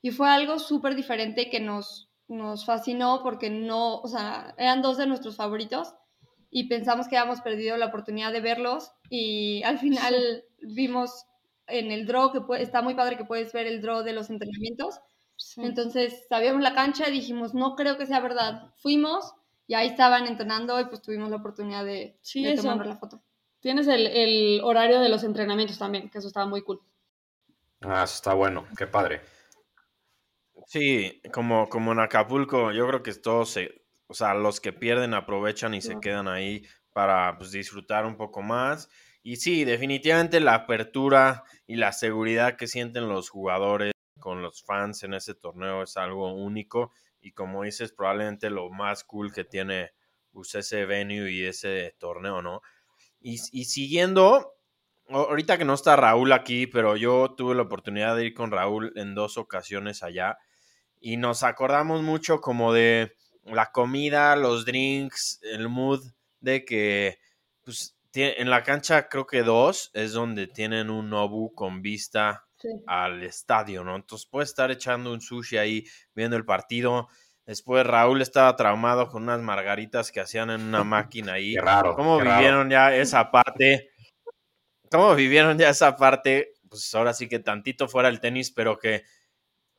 Y 0.00 0.12
fue 0.12 0.30
algo 0.30 0.60
súper 0.60 0.94
diferente 0.94 1.50
que 1.50 1.58
nos, 1.58 2.12
nos 2.28 2.64
fascinó 2.64 3.24
porque 3.24 3.50
no, 3.50 3.96
o 3.96 4.06
sea, 4.06 4.54
eran 4.56 4.80
dos 4.80 4.96
de 4.96 5.08
nuestros 5.08 5.34
favoritos 5.34 5.92
y 6.48 6.68
pensamos 6.68 7.08
que 7.08 7.16
habíamos 7.16 7.40
perdido 7.40 7.76
la 7.76 7.86
oportunidad 7.86 8.32
de 8.32 8.40
verlos 8.40 8.92
y 9.08 9.64
al 9.64 9.80
final 9.80 10.44
vimos 10.62 11.26
en 11.66 11.90
el 11.90 12.06
draw, 12.06 12.30
que 12.30 12.62
está 12.62 12.82
muy 12.82 12.94
padre 12.94 13.16
que 13.16 13.24
puedes 13.24 13.52
ver 13.52 13.66
el 13.66 13.82
draw 13.82 14.04
de 14.04 14.12
los 14.12 14.30
entrenamientos. 14.30 15.00
Entonces, 15.56 16.24
sabíamos 16.28 16.62
la 16.62 16.74
cancha 16.74 17.08
y 17.08 17.12
dijimos, 17.12 17.52
no 17.52 17.74
creo 17.74 17.98
que 17.98 18.06
sea 18.06 18.20
verdad. 18.20 18.72
Fuimos 18.76 19.34
y 19.66 19.74
ahí 19.74 19.88
estaban 19.88 20.28
entrenando 20.28 20.78
y 20.78 20.84
pues 20.84 21.02
tuvimos 21.02 21.30
la 21.30 21.36
oportunidad 21.36 21.84
de, 21.84 22.16
tomar 22.56 22.86
la 22.86 22.96
foto. 22.96 23.24
Tienes 23.60 23.86
el, 23.88 24.60
horario 24.62 25.00
de 25.00 25.08
los 25.08 25.22
entrenamientos 25.22 25.78
también, 25.78 26.08
que 26.10 26.18
eso 26.18 26.28
estaba 26.28 26.46
muy 26.46 26.62
cool. 26.62 26.80
Ah, 27.82 28.02
eso 28.04 28.14
está 28.14 28.34
bueno, 28.34 28.66
qué 28.76 28.86
padre. 28.86 29.20
Sí, 30.66 31.20
como, 31.32 31.68
como 31.68 31.92
en 31.92 32.00
Acapulco, 32.00 32.72
yo 32.72 32.86
creo 32.86 33.02
que 33.02 33.14
todos 33.14 33.50
se, 33.50 33.82
o 34.06 34.14
sea, 34.14 34.34
los 34.34 34.60
que 34.60 34.72
pierden 34.72 35.14
aprovechan 35.14 35.74
y 35.74 35.80
se 35.80 35.98
quedan 36.00 36.28
ahí 36.28 36.62
para 36.92 37.36
pues, 37.38 37.50
disfrutar 37.50 38.06
un 38.06 38.16
poco 38.16 38.42
más 38.42 38.88
y 39.22 39.36
sí, 39.36 39.64
definitivamente 39.64 40.40
la 40.40 40.54
apertura 40.54 41.44
y 41.66 41.76
la 41.76 41.92
seguridad 41.92 42.56
que 42.56 42.66
sienten 42.66 43.08
los 43.08 43.28
jugadores 43.28 43.92
con 44.18 44.42
los 44.42 44.62
fans 44.64 45.02
en 45.02 45.14
ese 45.14 45.34
torneo 45.34 45.82
es 45.82 45.96
algo 45.96 46.32
único 46.32 46.92
y 47.20 47.32
como 47.32 47.64
dices, 47.64 47.92
probablemente 47.92 48.48
lo 48.48 48.70
más 48.70 49.04
cool 49.04 49.32
que 49.32 49.44
tiene 49.44 49.92
pues, 50.32 50.54
ese 50.54 50.86
venue 50.86 51.30
y 51.30 51.44
ese 51.44 51.94
torneo, 51.98 52.40
¿no? 52.40 52.62
Y, 53.20 53.36
y 53.52 53.64
siguiendo, 53.66 54.54
ahorita 55.08 55.58
que 55.58 55.64
no 55.64 55.74
está 55.74 55.96
Raúl 55.96 56.32
aquí, 56.32 56.66
pero 56.66 56.96
yo 56.96 57.34
tuve 57.36 57.54
la 57.54 57.62
oportunidad 57.62 58.16
de 58.16 58.26
ir 58.26 58.34
con 58.34 58.50
Raúl 58.50 58.92
en 58.96 59.14
dos 59.14 59.36
ocasiones 59.36 60.02
allá 60.02 60.38
y 61.00 61.16
nos 61.16 61.42
acordamos 61.42 62.02
mucho 62.02 62.40
como 62.40 62.72
de 62.72 63.16
la 63.44 63.72
comida, 63.72 64.36
los 64.36 64.64
drinks, 64.64 65.40
el 65.42 65.68
mood 65.68 66.02
de 66.40 66.64
que 66.64 67.18
pues 67.62 67.96
en 68.12 68.50
la 68.50 68.62
cancha 68.62 69.08
creo 69.08 69.26
que 69.26 69.42
dos 69.42 69.90
es 69.94 70.12
donde 70.12 70.46
tienen 70.46 70.90
un 70.90 71.10
Nobu 71.10 71.54
con 71.54 71.80
vista 71.80 72.44
al 72.86 73.22
estadio, 73.22 73.84
¿no? 73.84 73.96
Entonces 73.96 74.26
puede 74.26 74.44
estar 74.44 74.70
echando 74.70 75.12
un 75.12 75.20
sushi 75.20 75.56
ahí 75.56 75.84
viendo 76.14 76.36
el 76.36 76.44
partido. 76.44 77.08
Después 77.50 77.84
Raúl 77.84 78.22
estaba 78.22 78.54
traumado 78.54 79.08
con 79.08 79.24
unas 79.24 79.40
margaritas 79.40 80.12
que 80.12 80.20
hacían 80.20 80.50
en 80.50 80.60
una 80.60 80.84
máquina 80.84 81.32
ahí. 81.32 81.54
Qué 81.54 81.60
raro. 81.60 81.96
¿Cómo 81.96 82.16
vivieron 82.20 82.70
ya 82.70 82.94
esa 82.94 83.32
parte? 83.32 83.90
¿Cómo 84.88 85.16
vivieron 85.16 85.58
ya 85.58 85.70
esa 85.70 85.96
parte? 85.96 86.52
Pues 86.68 86.94
ahora 86.94 87.12
sí 87.12 87.28
que 87.28 87.40
tantito 87.40 87.88
fuera 87.88 88.08
el 88.08 88.20
tenis, 88.20 88.52
pero 88.52 88.78
que 88.78 89.02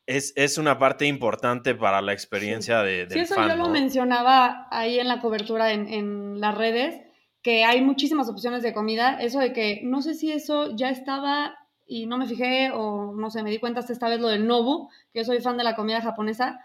es, 0.05 0.33
es 0.35 0.57
una 0.57 0.79
parte 0.79 1.05
importante 1.05 1.73
para 1.73 2.01
la 2.01 2.11
experiencia 2.11 2.83
de, 2.83 3.05
del 3.05 3.11
sí, 3.11 3.19
eso 3.19 3.35
yo 3.35 3.55
lo 3.55 3.69
mencionaba 3.69 4.67
ahí 4.69 4.99
en 4.99 5.07
la 5.07 5.21
cobertura 5.21 5.71
en, 5.71 5.87
en 5.87 6.41
las 6.41 6.57
redes 6.57 6.99
que 7.41 7.63
hay 7.63 7.81
muchísimas 7.81 8.27
opciones 8.27 8.63
de 8.63 8.73
comida. 8.73 9.17
Eso 9.21 9.39
de 9.39 9.53
que 9.53 9.79
no 9.85 10.01
sé 10.01 10.15
si 10.15 10.33
eso 10.33 10.75
ya 10.75 10.89
estaba 10.89 11.55
y 11.87 12.05
no 12.05 12.17
me 12.17 12.27
fijé 12.27 12.71
o 12.73 13.13
no 13.13 13.29
sé, 13.29 13.43
me 13.43 13.49
di 13.49 13.59
cuenta 13.59 13.79
hasta 13.79 13.93
esta 13.93 14.09
vez 14.09 14.19
lo 14.19 14.27
del 14.27 14.45
Nobu, 14.45 14.89
que 15.13 15.19
yo 15.19 15.23
soy 15.23 15.39
fan 15.39 15.55
de 15.55 15.63
la 15.63 15.75
comida 15.75 16.01
japonesa, 16.01 16.59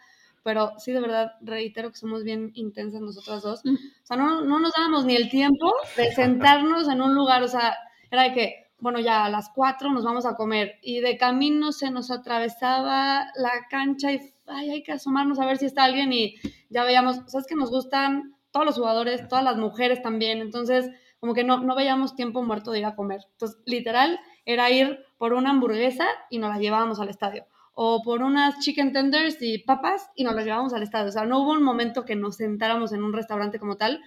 pero 0.46 0.74
sí 0.78 0.92
de 0.92 1.00
verdad 1.00 1.32
reitero 1.40 1.90
que 1.90 1.96
somos 1.96 2.22
bien 2.22 2.52
intensas 2.54 3.00
nosotras 3.00 3.42
dos. 3.42 3.62
O 3.66 4.06
sea, 4.06 4.16
no, 4.16 4.42
no 4.42 4.60
nos 4.60 4.72
dábamos 4.74 5.04
ni 5.04 5.16
el 5.16 5.28
tiempo 5.28 5.74
de 5.96 6.12
sentarnos 6.12 6.88
en 6.88 7.02
un 7.02 7.16
lugar, 7.16 7.42
o 7.42 7.48
sea, 7.48 7.76
era 8.12 8.22
de 8.22 8.32
que, 8.32 8.54
bueno, 8.78 9.00
ya 9.00 9.24
a 9.24 9.28
las 9.28 9.50
cuatro 9.52 9.90
nos 9.90 10.04
vamos 10.04 10.24
a 10.24 10.36
comer 10.36 10.78
y 10.82 11.00
de 11.00 11.18
camino 11.18 11.72
se 11.72 11.90
nos 11.90 12.12
atravesaba 12.12 13.26
la 13.34 13.66
cancha 13.68 14.12
y 14.12 14.20
ay, 14.46 14.70
hay 14.70 14.82
que 14.84 14.92
asomarnos 14.92 15.40
a 15.40 15.46
ver 15.46 15.58
si 15.58 15.66
está 15.66 15.82
alguien 15.82 16.12
y 16.12 16.36
ya 16.70 16.84
veíamos, 16.84 17.22
¿sabes 17.26 17.48
que 17.48 17.56
nos 17.56 17.70
gustan? 17.70 18.36
todos 18.52 18.64
los 18.64 18.76
jugadores, 18.76 19.26
todas 19.28 19.44
las 19.44 19.56
mujeres 19.56 20.00
también, 20.00 20.40
entonces 20.40 20.88
como 21.18 21.34
que 21.34 21.42
no, 21.42 21.58
no 21.58 21.74
veíamos 21.74 22.14
tiempo 22.14 22.44
muerto 22.44 22.70
de 22.70 22.78
ir 22.78 22.86
a 22.86 22.94
comer. 22.94 23.22
Entonces, 23.32 23.58
literal, 23.66 24.20
era 24.44 24.70
ir 24.70 25.04
por 25.18 25.32
una 25.32 25.50
hamburguesa 25.50 26.06
y 26.30 26.38
nos 26.38 26.50
la 26.50 26.58
llevábamos 26.58 27.00
al 27.00 27.08
estadio. 27.08 27.46
O 27.78 28.02
por 28.02 28.22
unas 28.22 28.58
chicken 28.60 28.92
tenders 28.92 29.36
y 29.40 29.58
papas 29.58 30.10
y 30.14 30.24
nos 30.24 30.34
las 30.34 30.44
llevábamos 30.44 30.72
al 30.72 30.82
estadio. 30.82 31.08
O 31.08 31.12
sea, 31.12 31.26
no 31.26 31.40
hubo 31.40 31.52
un 31.52 31.62
momento 31.62 32.04
que 32.06 32.16
nos 32.16 32.36
sentáramos 32.36 32.92
en 32.92 33.02
un 33.02 33.12
restaurante 33.12 33.58
como 33.58 33.76
tal, 33.76 34.00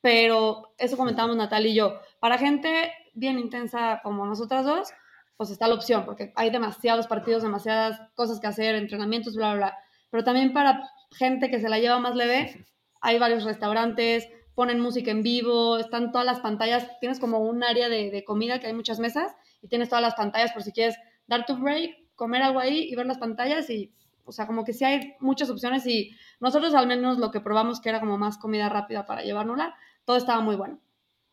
pero 0.00 0.74
eso 0.78 0.96
comentábamos 0.96 1.36
Natal 1.36 1.66
y 1.66 1.74
yo. 1.74 2.00
Para 2.20 2.38
gente 2.38 2.90
bien 3.12 3.38
intensa 3.38 4.00
como 4.02 4.24
nosotras 4.24 4.64
dos, 4.64 4.88
pues 5.36 5.50
está 5.50 5.68
la 5.68 5.74
opción, 5.74 6.04
porque 6.04 6.32
hay 6.36 6.50
demasiados 6.50 7.06
partidos, 7.06 7.42
demasiadas 7.42 8.00
cosas 8.14 8.40
que 8.40 8.46
hacer, 8.46 8.74
entrenamientos, 8.76 9.34
bla, 9.36 9.54
bla, 9.54 9.56
bla. 9.56 9.78
Pero 10.10 10.24
también 10.24 10.52
para 10.52 10.88
gente 11.12 11.50
que 11.50 11.60
se 11.60 11.68
la 11.68 11.78
lleva 11.78 11.98
más 11.98 12.16
leve, 12.16 12.64
hay 13.00 13.18
varios 13.18 13.44
restaurantes, 13.44 14.26
ponen 14.54 14.80
música 14.80 15.10
en 15.10 15.22
vivo, 15.22 15.78
están 15.78 16.12
todas 16.12 16.26
las 16.26 16.40
pantallas, 16.40 16.88
tienes 17.00 17.18
como 17.18 17.38
un 17.38 17.64
área 17.64 17.88
de, 17.88 18.22
comida 18.24 18.60
que 18.60 18.66
hay 18.66 18.74
muchas 18.74 18.98
mesas 18.98 19.34
y 19.60 19.68
tienes 19.68 19.88
todas 19.88 20.02
las 20.02 20.14
pantallas 20.14 20.52
por 20.52 20.62
si 20.62 20.72
quieres 20.72 20.96
dar 21.26 21.46
tu 21.46 21.56
break, 21.56 21.90
comer 22.22 22.40
algo 22.40 22.60
ahí 22.60 22.86
y 22.88 22.94
ver 22.94 23.06
las 23.06 23.18
pantallas 23.18 23.68
y, 23.68 23.92
o 24.24 24.30
sea, 24.30 24.46
como 24.46 24.64
que 24.64 24.72
sí 24.72 24.84
hay 24.84 25.16
muchas 25.18 25.50
opciones 25.50 25.84
y 25.88 26.14
nosotros 26.38 26.72
al 26.72 26.86
menos 26.86 27.18
lo 27.18 27.32
que 27.32 27.40
probamos 27.40 27.80
que 27.80 27.88
era 27.88 27.98
como 27.98 28.16
más 28.16 28.38
comida 28.38 28.68
rápida 28.68 29.06
para 29.06 29.22
llevárnosla, 29.22 29.74
todo 30.04 30.16
estaba 30.16 30.40
muy 30.40 30.54
bueno. 30.54 30.78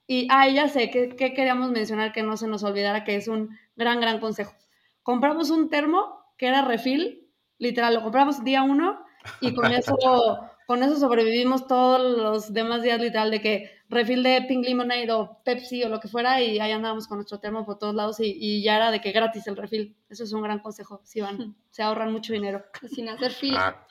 Y, 0.07 0.27
ah, 0.31 0.49
ya 0.49 0.67
sé, 0.67 0.89
¿qué, 0.89 1.09
¿qué 1.09 1.35
queríamos 1.35 1.69
mencionar 1.69 2.11
que 2.11 2.23
no 2.23 2.37
se 2.37 2.47
nos 2.47 2.63
olvidara 2.63 3.03
que 3.03 3.17
es 3.17 3.27
un 3.27 3.55
gran, 3.75 4.01
gran 4.01 4.19
consejo? 4.19 4.55
Compramos 5.03 5.51
un 5.51 5.69
termo 5.69 6.25
que 6.39 6.47
era 6.47 6.63
refil, 6.63 7.29
literal, 7.59 7.93
lo 7.93 8.01
compramos 8.01 8.43
día 8.43 8.63
uno 8.63 8.99
y 9.41 9.53
con 9.53 9.71
eso 9.71 9.95
con 10.65 10.81
eso 10.81 10.97
sobrevivimos 10.97 11.67
todos 11.67 12.17
los 12.17 12.51
demás 12.51 12.81
días 12.81 12.99
literal 12.99 13.29
de 13.29 13.41
que 13.41 13.78
refil 13.89 14.21
de 14.23 14.43
Pink 14.47 14.65
Lemonade 14.65 15.11
o 15.11 15.41
Pepsi 15.43 15.83
o 15.83 15.89
lo 15.89 15.99
que 15.99 16.07
fuera 16.07 16.41
y 16.41 16.59
ahí 16.59 16.71
andábamos 16.71 17.07
con 17.07 17.17
nuestro 17.17 17.39
termo 17.39 17.65
por 17.65 17.79
todos 17.79 17.95
lados 17.95 18.17
y, 18.19 18.63
ya 18.63 18.75
era 18.75 18.91
de 18.91 19.01
que 19.01 19.11
gratis 19.11 19.47
el 19.47 19.57
refil. 19.57 19.95
Eso 20.09 20.23
es 20.23 20.31
un 20.31 20.41
gran 20.41 20.59
consejo, 20.59 21.01
si 21.03 21.21
van, 21.21 21.55
se 21.71 21.83
ahorran 21.83 22.11
mucho 22.11 22.33
dinero. 22.33 22.63
Sin 22.93 23.09
hacer 23.09 23.31
fila. 23.31 23.59
Ah, 23.59 23.87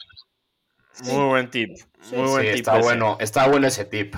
muy 1.05 1.25
buen 1.27 1.51
tip. 1.51 1.77
Muy 2.13 2.29
buen 2.29 2.47
tip 2.47 2.55
está 2.55 2.79
bueno, 2.79 3.17
está 3.21 3.49
bueno 3.49 3.67
ese 3.67 3.85
tip. 3.85 4.15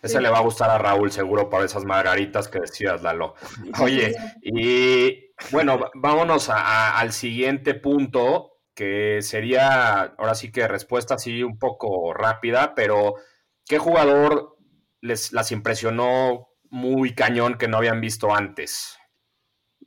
Ese 0.00 0.20
le 0.20 0.30
va 0.30 0.38
a 0.38 0.42
gustar 0.42 0.70
a 0.70 0.78
Raúl 0.78 1.10
seguro 1.10 1.50
para 1.50 1.64
esas 1.64 1.84
margaritas 1.84 2.46
que 2.48 2.60
decías, 2.60 3.02
Lalo. 3.02 3.34
Oye, 3.80 4.14
y 4.42 5.32
Bueno, 5.50 5.90
vámonos 5.94 6.48
al 6.50 7.12
siguiente 7.12 7.74
punto, 7.74 8.52
que 8.74 9.18
sería, 9.22 10.02
ahora 10.02 10.36
sí 10.36 10.52
que 10.52 10.68
respuesta 10.68 11.14
así 11.14 11.42
un 11.42 11.58
poco 11.58 12.14
rápida, 12.14 12.74
pero 12.76 13.14
¿qué 13.66 13.78
jugador 13.78 14.57
les 15.00 15.32
las 15.32 15.52
impresionó 15.52 16.48
muy 16.70 17.14
cañón 17.14 17.58
que 17.58 17.68
no 17.68 17.78
habían 17.78 18.00
visto 18.00 18.34
antes? 18.34 18.98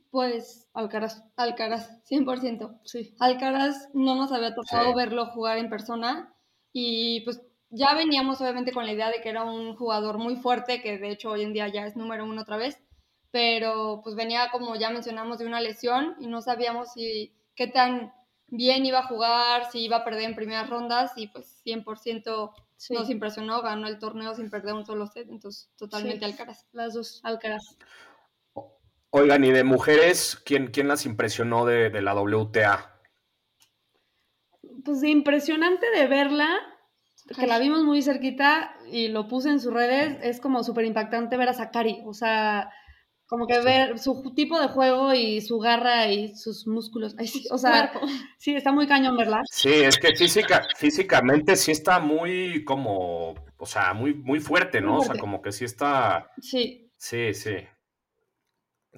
Pues 0.09 0.69
Alcaraz, 0.73 1.23
Alcaraz, 1.37 1.89
100%. 2.09 2.81
Sí. 2.83 3.15
Alcaraz 3.19 3.89
no 3.93 4.15
nos 4.15 4.31
había 4.31 4.53
tocado 4.53 4.93
verlo 4.93 5.27
jugar 5.27 5.57
en 5.57 5.69
persona 5.69 6.33
y 6.73 7.21
pues 7.21 7.41
ya 7.69 7.93
veníamos 7.93 8.41
obviamente 8.41 8.73
con 8.73 8.85
la 8.85 8.91
idea 8.91 9.09
de 9.09 9.21
que 9.21 9.29
era 9.29 9.43
un 9.43 9.75
jugador 9.75 10.17
muy 10.17 10.35
fuerte, 10.35 10.81
que 10.81 10.97
de 10.97 11.11
hecho 11.11 11.31
hoy 11.31 11.43
en 11.43 11.53
día 11.53 11.67
ya 11.69 11.85
es 11.85 11.95
número 11.95 12.25
uno 12.25 12.41
otra 12.41 12.57
vez, 12.57 12.77
pero 13.31 14.01
pues 14.03 14.15
venía 14.15 14.49
como 14.51 14.75
ya 14.75 14.89
mencionamos 14.89 15.39
de 15.39 15.45
una 15.45 15.61
lesión 15.61 16.15
y 16.19 16.27
no 16.27 16.41
sabíamos 16.41 16.91
si 16.93 17.33
qué 17.55 17.67
tan 17.67 18.13
bien 18.47 18.85
iba 18.85 18.99
a 18.99 19.07
jugar, 19.07 19.71
si 19.71 19.79
iba 19.79 19.97
a 19.97 20.03
perder 20.03 20.23
en 20.23 20.35
primeras 20.35 20.69
rondas 20.69 21.13
y 21.15 21.27
pues 21.27 21.61
100% 21.65 22.51
nos 22.89 23.09
impresionó, 23.09 23.61
ganó 23.61 23.87
el 23.87 23.99
torneo 23.99 24.33
sin 24.33 24.49
perder 24.49 24.73
un 24.73 24.85
solo 24.85 25.07
set, 25.07 25.27
entonces 25.29 25.69
totalmente 25.75 26.25
Alcaraz. 26.25 26.65
Las 26.71 26.93
dos 26.93 27.21
Alcaraz. 27.23 27.77
Oigan, 29.11 29.43
y 29.43 29.51
de 29.51 29.63
mujeres, 29.63 30.41
¿quién, 30.45 30.67
quién 30.67 30.87
las 30.87 31.05
impresionó 31.05 31.65
de, 31.65 31.89
de 31.89 32.01
la 32.01 32.15
WTA? 32.15 33.01
Pues 34.83 35.03
impresionante 35.03 35.89
de 35.91 36.07
verla, 36.07 36.49
que 37.35 37.45
la 37.45 37.59
vimos 37.59 37.83
muy 37.83 38.01
cerquita 38.01 38.75
y 38.89 39.09
lo 39.09 39.27
puse 39.27 39.49
en 39.49 39.59
sus 39.59 39.73
redes, 39.73 40.17
es 40.23 40.39
como 40.39 40.63
súper 40.63 40.85
impactante 40.85 41.37
ver 41.37 41.49
a 41.49 41.53
Sakari, 41.53 42.01
o 42.05 42.13
sea, 42.13 42.71
como 43.31 43.47
que 43.47 43.61
ver 43.61 43.97
su 43.97 44.33
tipo 44.35 44.59
de 44.59 44.67
juego 44.67 45.13
y 45.13 45.39
su 45.39 45.57
garra 45.57 46.07
y 46.07 46.35
sus 46.35 46.67
músculos, 46.67 47.15
o 47.49 47.57
sea, 47.57 47.93
sí, 48.37 48.53
está 48.53 48.73
muy 48.73 48.87
cañón 48.87 49.15
verla. 49.15 49.41
Sí, 49.49 49.69
es 49.69 49.97
que 49.97 50.13
física, 50.13 50.67
físicamente 50.75 51.55
sí 51.55 51.71
está 51.71 52.01
muy 52.01 52.65
como, 52.65 53.35
o 53.55 53.65
sea, 53.65 53.93
muy, 53.93 54.13
muy 54.13 54.41
fuerte, 54.41 54.81
¿no? 54.81 54.97
O 54.97 55.01
sea, 55.01 55.15
como 55.15 55.41
que 55.41 55.53
sí 55.53 55.63
está... 55.63 56.29
Sí. 56.41 56.91
Sí, 56.97 57.33
sí. 57.33 57.55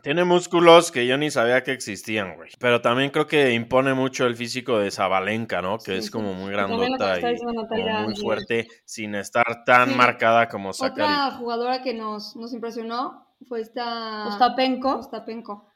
Tiene 0.02 0.24
músculos 0.24 0.92
que 0.92 1.06
yo 1.06 1.16
ni 1.20 1.30
sabía 1.30 1.62
que 1.62 1.72
existían, 1.72 2.36
güey. 2.36 2.50
Pero 2.60 2.82
también 2.82 3.12
creo 3.12 3.28
que 3.28 3.54
impone 3.54 3.94
mucho 3.94 4.26
el 4.26 4.36
físico 4.36 4.80
de 4.80 4.90
Zabalenka, 4.90 5.62
¿no? 5.62 5.78
Que 5.78 5.98
es 5.98 6.10
como 6.10 6.34
muy 6.34 6.52
grandota 6.52 7.20
y 7.20 8.04
muy 8.04 8.16
fuerte 8.16 8.68
sin 8.84 9.14
estar 9.14 9.64
tan 9.64 9.96
marcada 9.96 10.50
como 10.50 10.74
Sakari. 10.74 11.04
Otra 11.04 11.32
jugadora 11.38 11.84
que 11.84 11.94
nos, 11.94 12.36
nos 12.36 12.52
impresionó 12.52 13.24
fue 13.44 13.62
esta... 13.62 14.28
Ostapenko. 14.28 14.98
Ostapenko. 14.98 15.68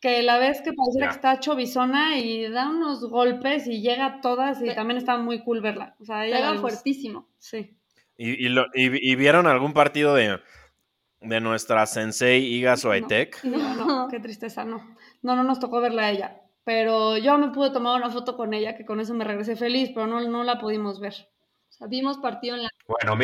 Que 0.00 0.22
la 0.22 0.38
vez 0.38 0.60
que 0.60 0.72
parece 0.72 0.98
que 1.00 1.14
está 1.14 1.40
chovizona 1.40 2.18
y 2.18 2.50
da 2.50 2.68
unos 2.68 3.08
golpes 3.08 3.66
y 3.66 3.80
llega 3.80 4.06
a 4.06 4.20
todas 4.20 4.60
y 4.62 4.74
también 4.74 4.98
está 4.98 5.16
muy 5.16 5.42
cool 5.42 5.62
verla. 5.62 5.96
O 5.98 6.04
sea, 6.04 6.26
ella 6.26 6.36
Pega 6.36 6.54
fuertísimo. 6.60 7.28
Sí. 7.38 7.78
¿Y, 8.16 8.46
y 8.46 9.16
vieron 9.16 9.46
algún 9.46 9.72
partido 9.72 10.14
de 10.14 10.38
de 11.24 11.40
nuestra 11.40 11.86
sensei 11.86 12.44
Iga 12.44 12.76
Swiatek. 12.76 13.40
No, 13.44 13.74
no, 13.74 14.08
qué 14.08 14.20
tristeza, 14.20 14.64
no. 14.64 14.96
No, 15.22 15.36
no 15.36 15.44
nos 15.44 15.58
tocó 15.58 15.80
verla 15.80 16.04
a 16.06 16.10
ella. 16.10 16.40
Pero 16.64 17.18
yo 17.18 17.36
me 17.38 17.50
pude 17.50 17.70
tomar 17.70 18.00
una 18.00 18.10
foto 18.10 18.36
con 18.36 18.54
ella, 18.54 18.76
que 18.76 18.86
con 18.86 19.00
eso 19.00 19.14
me 19.14 19.24
regresé 19.24 19.56
feliz, 19.56 19.90
pero 19.94 20.06
no, 20.06 20.20
no 20.20 20.44
la 20.44 20.58
pudimos 20.58 21.00
ver. 21.00 21.14
O 21.74 21.76
sea, 21.76 21.86
vimos 21.88 22.18
partido 22.18 22.54
en 22.54 22.62
la... 22.62 22.68
Bueno, 22.86 23.16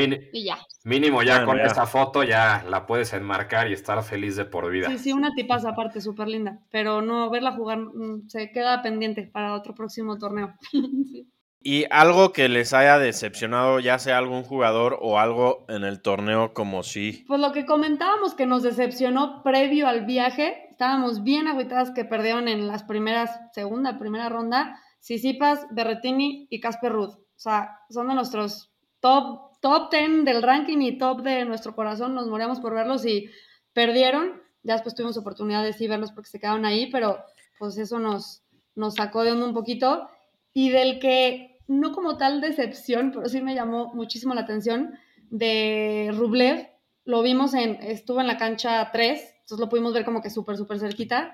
mínimo 0.84 1.22
ya 1.22 1.44
con 1.44 1.60
esa 1.60 1.86
foto 1.86 2.24
ya 2.24 2.64
la 2.68 2.84
puedes 2.84 3.12
enmarcar 3.12 3.70
y 3.70 3.74
estar 3.74 4.02
feliz 4.02 4.34
de 4.34 4.44
por 4.44 4.68
vida. 4.70 4.88
Sí, 4.88 4.98
sí, 4.98 5.12
una 5.12 5.32
tipaza 5.34 5.70
aparte, 5.70 6.00
súper 6.00 6.26
linda. 6.26 6.58
Pero 6.72 7.00
no, 7.00 7.30
verla 7.30 7.52
jugar 7.52 7.78
mm, 7.78 8.28
se 8.28 8.50
queda 8.50 8.82
pendiente 8.82 9.30
para 9.32 9.54
otro 9.54 9.72
próximo 9.74 10.18
torneo. 10.18 10.54
sí. 10.72 11.30
Y 11.62 11.84
algo 11.90 12.32
que 12.32 12.48
les 12.48 12.72
haya 12.72 12.98
decepcionado, 12.98 13.78
ya 13.78 13.98
sea 13.98 14.18
algún 14.18 14.42
jugador 14.42 14.98
o 15.00 15.20
algo 15.20 15.66
en 15.68 15.84
el 15.84 16.00
torneo 16.00 16.54
como 16.54 16.82
si. 16.82 17.24
Pues 17.28 17.38
lo 17.38 17.52
que 17.52 17.66
comentábamos 17.66 18.34
que 18.34 18.46
nos 18.46 18.62
decepcionó 18.62 19.42
previo 19.44 19.86
al 19.86 20.06
viaje, 20.06 20.68
estábamos 20.70 21.22
bien 21.22 21.46
agüitadas 21.46 21.92
que 21.92 22.06
perdieron 22.06 22.48
en 22.48 22.66
las 22.66 22.82
primeras, 22.82 23.38
segunda, 23.52 23.98
primera 23.98 24.28
ronda, 24.28 24.80
Sisipas, 25.00 25.66
Berretini 25.70 26.48
y 26.50 26.60
Casper 26.60 26.92
Ruth. 26.92 27.18
O 27.40 27.42
sea, 27.42 27.80
son 27.88 28.06
de 28.08 28.14
nuestros 28.14 28.70
top, 29.00 29.52
top 29.62 29.90
10 29.90 30.26
del 30.26 30.42
ranking 30.42 30.82
y 30.82 30.98
top 30.98 31.22
de 31.22 31.46
nuestro 31.46 31.74
corazón. 31.74 32.14
Nos 32.14 32.28
moríamos 32.28 32.60
por 32.60 32.74
verlos 32.74 33.06
y 33.06 33.30
perdieron. 33.72 34.42
Ya 34.62 34.74
después 34.74 34.94
tuvimos 34.94 35.16
oportunidad 35.16 35.62
de 35.62 35.72
sí 35.72 35.88
verlos 35.88 36.12
porque 36.12 36.28
se 36.28 36.38
quedaron 36.38 36.66
ahí, 36.66 36.90
pero 36.90 37.24
pues 37.58 37.78
eso 37.78 37.98
nos, 37.98 38.42
nos 38.74 38.96
sacó 38.96 39.22
de 39.22 39.32
onda 39.32 39.46
un 39.46 39.54
poquito. 39.54 40.06
Y 40.52 40.68
del 40.68 40.98
que 40.98 41.58
no 41.66 41.92
como 41.92 42.18
tal 42.18 42.42
decepción, 42.42 43.10
pero 43.10 43.26
sí 43.26 43.40
me 43.40 43.54
llamó 43.54 43.90
muchísimo 43.94 44.34
la 44.34 44.42
atención 44.42 44.98
de 45.30 46.10
Rublev. 46.14 46.68
Lo 47.06 47.22
vimos 47.22 47.54
en, 47.54 47.76
estuvo 47.76 48.20
en 48.20 48.26
la 48.26 48.36
cancha 48.36 48.90
3, 48.92 49.18
entonces 49.18 49.58
lo 49.58 49.70
pudimos 49.70 49.94
ver 49.94 50.04
como 50.04 50.20
que 50.20 50.28
súper, 50.28 50.58
súper 50.58 50.78
cerquita. 50.78 51.32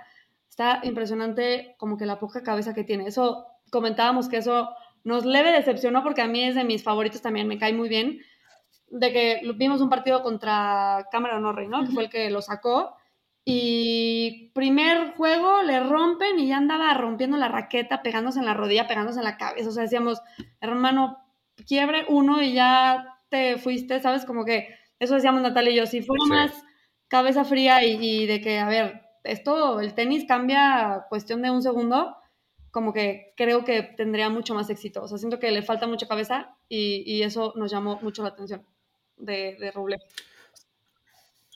Está 0.48 0.78
impresionante 0.84 1.74
como 1.78 1.96
que 1.96 2.06
la 2.06 2.20
poca 2.20 2.44
cabeza 2.44 2.74
que 2.74 2.84
tiene. 2.84 3.08
Eso 3.08 3.48
comentábamos 3.72 4.28
que 4.28 4.36
eso 4.36 4.68
nos 5.06 5.24
leve 5.24 5.52
decepcionó 5.52 6.02
porque 6.02 6.22
a 6.22 6.26
mí 6.26 6.42
es 6.42 6.56
de 6.56 6.64
mis 6.64 6.82
favoritos 6.82 7.22
también, 7.22 7.46
me 7.46 7.58
cae 7.58 7.72
muy 7.72 7.88
bien. 7.88 8.20
De 8.88 9.12
que 9.12 9.40
vimos 9.54 9.80
un 9.80 9.88
partido 9.88 10.22
contra 10.22 11.06
Cameron 11.10 11.42
Norrie, 11.42 11.68
¿no? 11.68 11.84
Que 11.84 11.92
fue 11.92 12.04
el 12.04 12.10
que 12.10 12.28
lo 12.28 12.42
sacó 12.42 12.96
y 13.48 14.50
primer 14.52 15.12
juego 15.14 15.62
le 15.62 15.78
rompen 15.78 16.40
y 16.40 16.48
ya 16.48 16.56
andaba 16.56 16.92
rompiendo 16.94 17.36
la 17.36 17.46
raqueta, 17.46 18.02
pegándose 18.02 18.40
en 18.40 18.46
la 18.46 18.54
rodilla, 18.54 18.88
pegándose 18.88 19.20
en 19.20 19.24
la 19.24 19.36
cabeza. 19.36 19.68
O 19.68 19.72
sea, 19.72 19.84
decíamos, 19.84 20.20
hermano, 20.60 21.18
quiebre 21.64 22.04
uno 22.08 22.42
y 22.42 22.54
ya 22.54 23.20
te 23.28 23.58
fuiste, 23.58 24.00
¿sabes? 24.00 24.24
Como 24.24 24.44
que 24.44 24.74
eso 24.98 25.14
decíamos 25.14 25.42
Natalia 25.42 25.70
y 25.70 25.76
yo. 25.76 25.86
Si 25.86 26.02
fuera 26.02 26.24
más 26.26 26.64
cabeza 27.06 27.44
fría 27.44 27.84
y, 27.84 28.26
de 28.26 28.40
que, 28.40 28.58
a 28.58 28.66
ver, 28.66 29.02
esto, 29.22 29.78
el 29.78 29.94
tenis 29.94 30.24
cambia 30.26 31.06
cuestión 31.08 31.40
de 31.40 31.52
un 31.52 31.62
segundo, 31.62 32.16
como 32.76 32.92
que 32.92 33.32
creo 33.38 33.64
que 33.64 33.82
tendría 33.82 34.28
mucho 34.28 34.54
más 34.54 34.68
éxito. 34.68 35.02
O 35.02 35.08
sea, 35.08 35.16
siento 35.16 35.38
que 35.38 35.50
le 35.50 35.62
falta 35.62 35.86
mucha 35.86 36.06
cabeza 36.06 36.58
y, 36.68 37.22
eso 37.22 37.54
nos 37.56 37.70
llamó 37.70 37.98
mucho 38.02 38.22
la 38.22 38.28
atención 38.28 38.66
de, 39.16 39.56
de 39.58 39.70
Ruble. 39.70 39.96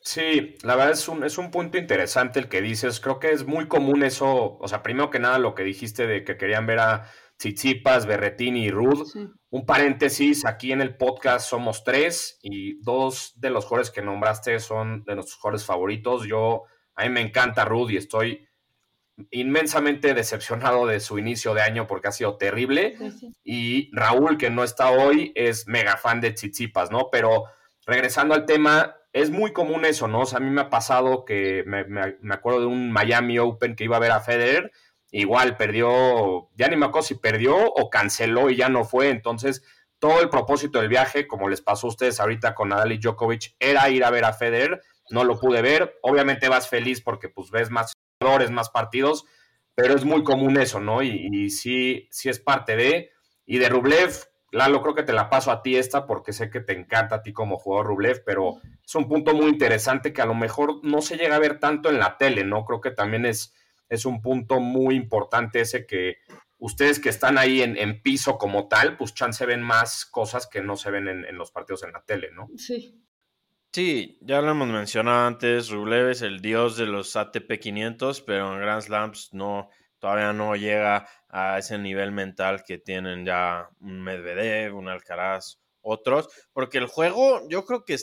Sí, 0.01 0.57
la 0.63 0.77
verdad 0.77 0.93
es 0.93 1.07
un, 1.09 1.23
es 1.23 1.37
un 1.37 1.51
punto 1.51 1.77
interesante 1.77 2.39
el 2.39 2.49
que 2.49 2.63
dices. 2.63 3.01
Creo 3.01 3.19
que 3.19 3.33
es 3.33 3.47
muy 3.47 3.69
común 3.69 4.03
eso. 4.03 4.57
O 4.59 4.67
sea, 4.67 4.83
primero 4.83 5.11
que 5.11 5.19
nada, 5.19 5.39
lo 5.39 5.55
que 5.55 5.63
dijiste 5.63 6.07
de 6.07 6.25
que 6.25 6.39
querían 6.39 6.65
ver 6.65 6.79
a 6.79 7.11
Tsitsipas, 7.37 8.07
Berretini 8.07 8.65
y 8.65 8.71
Rud. 8.71 9.07
Un 9.51 9.67
paréntesis, 9.67 10.47
aquí 10.47 10.73
en 10.73 10.81
el 10.81 10.97
podcast 10.97 11.51
somos 11.51 11.85
tres 11.85 12.39
y 12.41 12.81
dos 12.81 13.35
de 13.37 13.51
los 13.51 13.67
jugadores 13.67 13.91
que 13.91 14.01
nombraste 14.01 14.59
son 14.59 15.05
de 15.05 15.17
nuestros 15.17 15.39
jugadores 15.39 15.67
favoritos. 15.67 16.27
Yo, 16.27 16.63
a 16.95 17.03
mí 17.03 17.11
me 17.11 17.21
encanta 17.21 17.67
Rud 17.67 17.91
y 17.91 17.99
estoy 17.99 18.49
inmensamente 19.31 20.15
decepcionado 20.15 20.87
de 20.87 21.01
su 21.01 21.19
inicio 21.19 21.55
de 21.55 21.63
año 21.63 21.87
porque 21.87 22.09
ha 22.09 22.13
sido 22.13 22.37
terrible. 22.37 22.97
Y 23.45 23.91
Raúl, 23.93 24.39
que 24.39 24.51
no 24.51 24.65
está 24.65 24.91
hoy, 24.91 25.33
es 25.35 25.67
mega 25.67 25.97
fan 25.97 26.21
de 26.21 26.33
Tsitsipas, 26.33 26.91
¿no? 26.91 27.09
Pero 27.11 27.45
regresando 27.87 28.35
al 28.35 28.47
tema, 28.47 28.97
es 29.13 29.31
muy 29.31 29.53
común 29.53 29.85
eso, 29.85 30.09
¿no? 30.09 30.21
O 30.21 30.27
sea, 30.27 30.39
a 30.39 30.41
mí 30.41 30.51
me 30.51 30.61
ha 30.61 30.71
pasado 30.71 31.25
que 31.25 31.65
me, 31.67 32.33
acuerdo 32.33 32.61
de 32.61 32.67
un 32.67 32.93
Miami 32.93 33.39
Open 33.39 33.75
que 33.75 33.85
iba 33.85 33.97
a 33.97 34.01
ver 34.01 34.13
a 34.13 34.21
Federer, 34.21 34.73
igual 35.11 35.57
perdió, 35.57 36.49
ya 36.57 36.69
ni 36.69 36.77
me 36.77 36.87
acuerdo 36.87 37.09
si 37.09 37.15
perdió 37.17 37.57
o 37.57 37.91
canceló 37.91 38.51
y 38.51 38.57
ya 38.57 38.69
no 38.69 38.85
fue, 38.85 39.11
entonces 39.11 39.63
todo 39.99 40.21
el 40.21 40.31
propósito 40.31 40.79
del 40.79 40.89
viaje, 40.89 41.27
como 41.27 41.49
les 41.49 41.61
pasó 41.61 41.87
a 41.87 41.91
ustedes 41.91 42.21
ahorita 42.21 42.55
con 42.55 42.69
Nadal 42.69 42.93
y 42.93 42.99
Djokovic, 42.99 43.55
era 43.59 43.91
ir 43.91 44.05
a 44.05 44.11
ver 44.11 44.25
a 44.25 44.33
Federer, 44.33 44.81
no 45.11 45.25
lo 45.25 45.39
pude 45.39 45.61
ver, 45.61 45.99
obviamente 46.03 46.49
vas 46.49 46.69
feliz 46.69 47.03
porque 47.03 47.29
pues 47.29 47.51
ves 47.51 47.71
más 47.71 47.93
más 48.51 48.69
partidos, 48.69 49.25
pero 49.75 49.95
es 49.95 50.05
muy 50.05 50.23
común 50.25 50.59
eso, 50.59 50.79
¿no? 50.79 51.03
Y, 51.03 51.29
y 51.33 51.51
sí, 51.51 52.07
sí 52.11 52.29
es 52.29 52.39
parte 52.39 52.77
de, 52.77 53.11
y 53.47 53.59
de 53.59 53.69
Rublev, 53.69 54.13
Lalo, 54.53 54.83
creo 54.83 54.95
que 54.95 55.05
te 55.05 55.13
la 55.13 55.31
paso 55.31 55.51
a 55.51 55.63
ti 55.63 55.77
esta 55.77 56.07
porque 56.07 56.33
sé 56.33 56.51
que 56.51 56.61
te 56.61 56.73
encanta 56.73 57.17
a 57.17 57.23
ti 57.23 57.33
como 57.33 57.57
jugador 57.57 57.87
Rublev, 57.87 58.23
pero 58.25 58.57
es 58.85 58.95
un 58.95 59.09
punto 59.09 59.33
muy 59.33 59.47
interesante 59.47 60.13
que 60.13 60.23
a 60.23 60.27
lo 60.27 60.35
mejor 60.35 60.85
no 60.85 61.01
se 61.01 61.17
llega 61.17 61.37
a 61.37 61.41
ver 61.41 61.61
tanto 61.61 61.89
en 61.89 61.99
la 61.99 62.19
tele, 62.19 62.45
¿no? 62.45 62.65
Creo 62.65 62.81
que 62.81 62.91
también 62.91 63.25
es, 63.25 63.55
es 63.89 64.05
un 64.05 64.21
punto 64.21 64.61
muy 64.61 64.97
importante 64.97 65.61
ese 65.61 65.87
que 65.87 66.17
ustedes 66.59 67.01
que 67.01 67.09
están 67.09 67.39
ahí 67.39 67.63
en, 67.63 68.03
piso 68.03 68.37
como 68.37 68.69
tal, 68.69 68.99
pues 68.99 69.15
chance 69.15 69.47
ven 69.47 69.63
más 69.63 70.05
cosas 70.05 70.47
que 70.47 70.61
no 70.61 70.77
se 70.77 70.91
ven 70.91 71.09
en, 71.09 71.39
los 71.39 71.53
partidos 71.53 71.85
en 71.85 71.93
la 71.93 72.03
tele, 72.05 72.31
¿no? 72.33 72.49
Sí. 72.57 73.01
Sí, 73.73 74.19
ya 74.21 74.41
lo 74.43 74.51
hemos 74.51 74.67
mencionado 74.69 75.29
antes, 75.29 75.71
Rublev 75.71 76.09
es 76.09 76.23
el 76.23 76.41
dios 76.41 76.77
de 76.77 76.87
los 76.87 77.15
ATP 77.15 77.61
500, 77.61 78.21
pero 78.23 78.53
en 78.53 78.61
Grand 78.61 78.83
Slams 78.83 79.33
no, 79.33 79.69
todavía 80.01 80.33
no 80.33 80.57
llega 80.57 81.07
a 81.29 81.57
ese 81.59 81.79
nivel 81.79 82.11
mental 82.11 82.65
que 82.67 82.79
tienen 82.79 83.25
ya 83.25 83.69
un 83.81 84.03
Medvedev, 84.03 84.77
un 84.77 84.89
Alcaraz, 84.89 85.61
otros, 85.83 86.29
porque 86.53 86.79
el 86.79 86.87
juego 86.87 87.43
yo 87.49 87.65
creo 87.65 87.85
que 87.85 87.97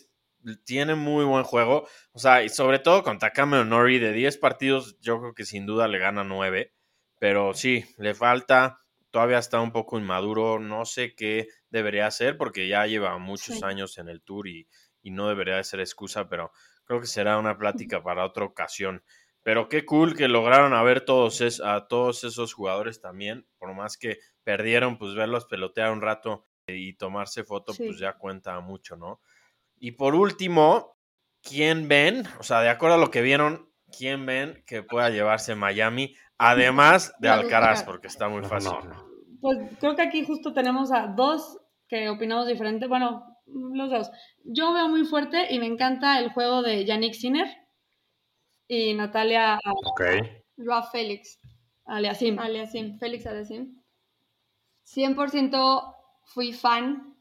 tiene 0.63 0.95
muy 0.95 1.25
buen 1.25 1.43
juego. 1.43 1.85
O 2.13 2.19
sea, 2.19 2.43
y 2.43 2.49
sobre 2.49 2.79
todo 2.79 3.03
con 3.03 3.19
Takame 3.19 3.65
Nori, 3.65 3.99
de 3.99 4.13
10 4.13 4.37
partidos, 4.37 4.97
yo 5.01 5.19
creo 5.19 5.33
que 5.33 5.43
sin 5.45 5.65
duda 5.65 5.89
le 5.89 5.99
gana 5.99 6.23
9. 6.23 6.73
Pero 7.19 7.53
sí, 7.53 7.83
le 7.97 8.13
falta. 8.13 8.79
Todavía 9.11 9.39
está 9.39 9.59
un 9.59 9.71
poco 9.71 9.97
inmaduro. 9.99 10.59
No 10.59 10.85
sé 10.85 11.15
qué 11.15 11.47
debería 11.69 12.07
hacer 12.07 12.37
porque 12.37 12.67
ya 12.67 12.85
lleva 12.85 13.17
muchos 13.17 13.57
Sí. 13.57 13.61
años 13.63 13.97
en 13.97 14.07
el 14.09 14.21
tour 14.21 14.47
y, 14.47 14.67
y 15.07 15.11
no 15.11 15.29
debería 15.29 15.55
de 15.55 15.63
ser 15.63 15.79
excusa, 15.79 16.27
pero 16.27 16.51
creo 16.83 16.99
que 16.99 17.07
será 17.07 17.37
una 17.37 17.57
plática 17.57 18.03
para 18.03 18.25
otra 18.25 18.43
ocasión. 18.45 19.03
Pero 19.41 19.69
qué 19.69 19.85
cool 19.85 20.15
que 20.17 20.27
lograron 20.27 20.73
a 20.73 20.83
ver 20.83 21.05
todos 21.05 21.39
es, 21.39 21.61
a 21.61 21.87
todos 21.87 22.25
esos 22.25 22.53
jugadores 22.53 22.99
también, 22.99 23.47
por 23.57 23.73
más 23.73 23.97
que 23.97 24.19
perdieron, 24.43 24.97
pues 24.97 25.15
verlos 25.15 25.45
pelotear 25.45 25.91
un 25.91 26.01
rato 26.01 26.45
y 26.67 26.93
tomarse 26.97 27.45
foto, 27.45 27.71
Sí. 27.71 27.85
pues 27.85 27.99
ya 27.99 28.13
cuenta 28.17 28.59
mucho, 28.59 28.97
¿no? 28.97 29.21
Y 29.79 29.91
por 29.91 30.15
último, 30.15 30.97
¿quién 31.41 31.87
ven? 31.87 32.23
O 32.39 32.43
sea, 32.43 32.59
de 32.59 32.69
acuerdo 32.69 32.95
a 32.95 32.99
lo 32.99 33.09
que 33.11 33.21
vieron, 33.21 33.71
¿quién 33.97 34.25
ven 34.25 34.61
que 34.67 34.83
pueda 34.83 35.09
llevarse 35.09 35.55
Miami? 35.55 36.13
Además 36.37 37.13
de 37.19 37.29
Alcaraz, 37.29 37.83
porque 37.83 38.07
está 38.07 38.27
muy 38.27 38.41
No, 38.41 38.49
fácil. 38.49 38.71
no, 38.73 38.81
no. 38.83 39.07
Pues 39.39 39.57
creo 39.79 39.95
que 39.95 40.01
aquí 40.01 40.25
justo 40.25 40.51
tenemos 40.53 40.91
a 40.91 41.07
dos 41.15 41.57
que 41.87 42.09
opinamos 42.09 42.47
diferente. 42.47 42.87
Bueno, 42.87 43.36
los 43.47 43.89
dos. 43.89 44.11
Yo 44.43 44.73
veo 44.73 44.87
muy 44.89 45.05
fuerte 45.05 45.53
y 45.53 45.59
me 45.59 45.65
encanta 45.67 46.19
el 46.19 46.31
juego 46.31 46.61
de 46.61 46.85
Yannick 46.85 47.13
Sinner 47.13 47.47
y 48.67 48.93
Natalia 48.93 49.59
Ok. 49.65 50.01
Joao 50.57 50.83
Félix, 50.91 51.39
Aliasim. 51.85 52.37
Aliasim, 52.39 52.97
Félix 52.99 53.25
Aliasim. 53.27 53.81
100% 54.83 55.95
fui 56.25 56.53
fan. 56.53 57.15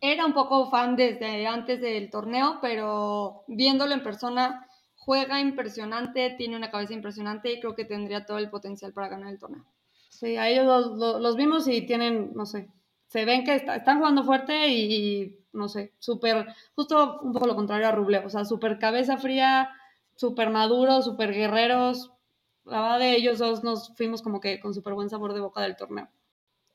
Era 0.00 0.26
un 0.26 0.32
poco 0.34 0.70
fan 0.70 0.96
desde 0.96 1.46
antes 1.46 1.80
del 1.80 2.10
torneo, 2.10 2.58
pero 2.60 3.44
viéndolo 3.48 3.94
en 3.94 4.02
persona, 4.02 4.66
juega 4.96 5.40
impresionante, 5.40 6.34
tiene 6.36 6.56
una 6.56 6.70
cabeza 6.70 6.92
impresionante 6.92 7.52
y 7.52 7.60
creo 7.60 7.74
que 7.74 7.84
tendría 7.86 8.26
todo 8.26 8.38
el 8.38 8.50
potencial 8.50 8.92
para 8.92 9.08
ganar 9.08 9.32
el 9.32 9.38
torneo. 9.38 9.64
Sí, 10.10 10.36
a 10.36 10.48
ellos 10.48 10.66
los, 10.66 10.98
los- 10.98 11.20
los 11.20 11.36
vimos 11.36 11.68
y 11.68 11.86
tienen, 11.86 12.32
no 12.34 12.44
sé, 12.46 12.68
se 13.08 13.24
ven 13.24 13.44
que 13.44 13.54
está- 13.54 13.76
están 13.76 13.98
jugando 13.98 14.24
fuerte 14.24 14.68
y, 14.68 14.94
y, 14.94 15.38
no 15.56 15.68
sé, 15.68 15.92
súper, 15.98 16.46
justo 16.74 17.20
un 17.22 17.32
poco 17.32 17.46
lo 17.46 17.56
contrario 17.56 17.88
a 17.88 17.92
Rublev, 17.92 18.26
o 18.26 18.30
sea, 18.30 18.44
súper 18.44 18.78
cabeza 18.78 19.16
fría, 19.18 19.70
súper 20.14 20.50
maduros, 20.50 21.04
súper 21.04 21.32
guerreros. 21.32 22.12
La 22.64 22.80
verdad 22.82 22.98
de 22.98 23.16
ellos 23.16 23.38
dos 23.38 23.64
nos 23.64 23.94
fuimos 23.96 24.22
como 24.22 24.40
que 24.40 24.60
con 24.60 24.74
súper 24.74 24.94
buen 24.94 25.08
sabor 25.10 25.32
de 25.34 25.40
boca 25.40 25.62
del 25.62 25.76
torneo. 25.76 26.08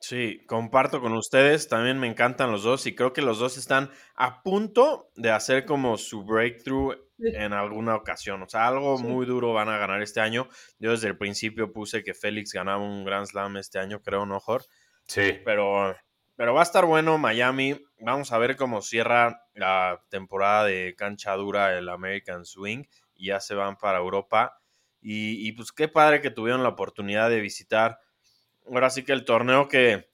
Sí, 0.00 0.40
comparto 0.48 1.00
con 1.00 1.12
ustedes, 1.12 1.68
también 1.68 2.00
me 2.00 2.08
encantan 2.08 2.50
los 2.50 2.64
dos 2.64 2.86
y 2.86 2.94
creo 2.96 3.12
que 3.12 3.22
los 3.22 3.38
dos 3.38 3.56
están 3.56 3.88
a 4.16 4.42
punto 4.42 5.10
de 5.14 5.30
hacer 5.30 5.64
como 5.64 5.96
su 5.96 6.24
breakthrough 6.24 6.94
en 7.18 7.52
alguna 7.52 7.94
ocasión. 7.94 8.42
O 8.42 8.48
sea, 8.48 8.66
algo 8.66 8.98
Sí. 8.98 9.04
muy 9.04 9.26
duro 9.26 9.52
van 9.52 9.68
a 9.68 9.78
ganar 9.78 10.02
este 10.02 10.20
año. 10.20 10.48
Yo 10.80 10.90
desde 10.90 11.06
el 11.06 11.16
principio 11.16 11.72
puse 11.72 12.02
que 12.02 12.14
Félix 12.14 12.52
ganaba 12.52 12.82
un 12.82 13.04
Grand 13.04 13.26
Slam 13.26 13.56
este 13.58 13.78
año, 13.78 14.02
creo, 14.02 14.26
¿no, 14.26 14.40
Jor? 14.40 14.64
Sí. 15.06 15.38
Pero, 15.44 15.94
pero 16.34 16.52
va 16.52 16.60
a 16.60 16.64
estar 16.64 16.84
bueno 16.84 17.16
Miami. 17.18 17.78
Vamos 18.04 18.32
a 18.32 18.38
ver 18.38 18.56
cómo 18.56 18.82
cierra 18.82 19.46
la 19.54 20.04
temporada 20.08 20.64
de 20.64 20.94
cancha 20.96 21.34
dura 21.34 21.76
el 21.78 21.88
American 21.88 22.44
Swing 22.44 22.84
y 23.14 23.26
ya 23.26 23.40
se 23.40 23.54
van 23.54 23.76
para 23.76 23.98
Europa. 23.98 24.58
Y, 25.00 25.46
y 25.46 25.52
pues 25.52 25.72
qué 25.72 25.88
padre 25.88 26.20
que 26.20 26.30
tuvieron 26.30 26.62
la 26.62 26.70
oportunidad 26.70 27.30
de 27.30 27.40
visitar. 27.40 28.00
Ahora 28.66 28.90
sí 28.90 29.04
que 29.04 29.12
el 29.12 29.24
torneo 29.24 29.68
que 29.68 30.10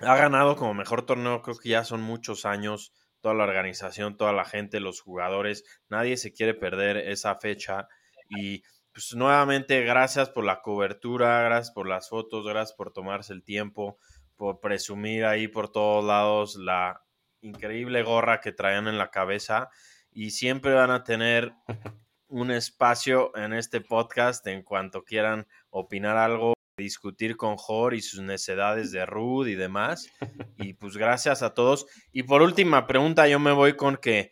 ha 0.00 0.16
ganado 0.16 0.56
como 0.56 0.74
mejor 0.74 1.06
torneo, 1.06 1.42
creo 1.42 1.56
que 1.56 1.70
ya 1.70 1.84
son 1.84 2.02
muchos 2.02 2.44
años. 2.44 2.92
Toda 3.20 3.34
la 3.34 3.44
organización, 3.44 4.16
toda 4.16 4.32
la 4.32 4.44
gente, 4.44 4.80
los 4.80 5.00
jugadores, 5.00 5.64
nadie 5.88 6.16
se 6.16 6.32
quiere 6.32 6.54
perder 6.54 6.96
esa 6.96 7.36
fecha. 7.36 7.88
Y 8.28 8.62
pues 8.92 9.14
nuevamente, 9.14 9.82
gracias 9.82 10.28
por 10.28 10.44
la 10.44 10.60
cobertura, 10.60 11.42
gracias 11.42 11.72
por 11.72 11.88
las 11.88 12.08
fotos, 12.08 12.44
gracias 12.44 12.76
por 12.76 12.92
tomarse 12.92 13.32
el 13.32 13.42
tiempo 13.42 13.96
por 14.36 14.58
presumir 14.58 15.24
ahí 15.24 15.46
por 15.46 15.70
todos 15.70 16.04
lados 16.04 16.56
la 16.56 17.00
increíble 17.42 18.02
gorra 18.02 18.40
que 18.40 18.52
traían 18.52 18.88
en 18.88 18.98
la 18.98 19.10
cabeza 19.10 19.68
y 20.10 20.30
siempre 20.30 20.72
van 20.72 20.90
a 20.90 21.04
tener 21.04 21.52
un 22.28 22.50
espacio 22.50 23.36
en 23.36 23.52
este 23.52 23.80
podcast 23.80 24.46
en 24.46 24.62
cuanto 24.62 25.04
quieran 25.04 25.46
opinar 25.70 26.16
algo, 26.16 26.54
discutir 26.78 27.36
con 27.36 27.56
Jor 27.56 27.94
y 27.94 28.00
sus 28.00 28.20
necedades 28.20 28.90
de 28.92 29.04
Rude 29.04 29.50
y 29.50 29.54
demás. 29.54 30.08
Y 30.56 30.74
pues 30.74 30.96
gracias 30.96 31.42
a 31.42 31.54
todos. 31.54 31.86
Y 32.12 32.22
por 32.22 32.40
última 32.40 32.86
pregunta, 32.86 33.26
yo 33.26 33.40
me 33.40 33.50
voy 33.50 33.74
con 33.74 33.96
que 33.96 34.30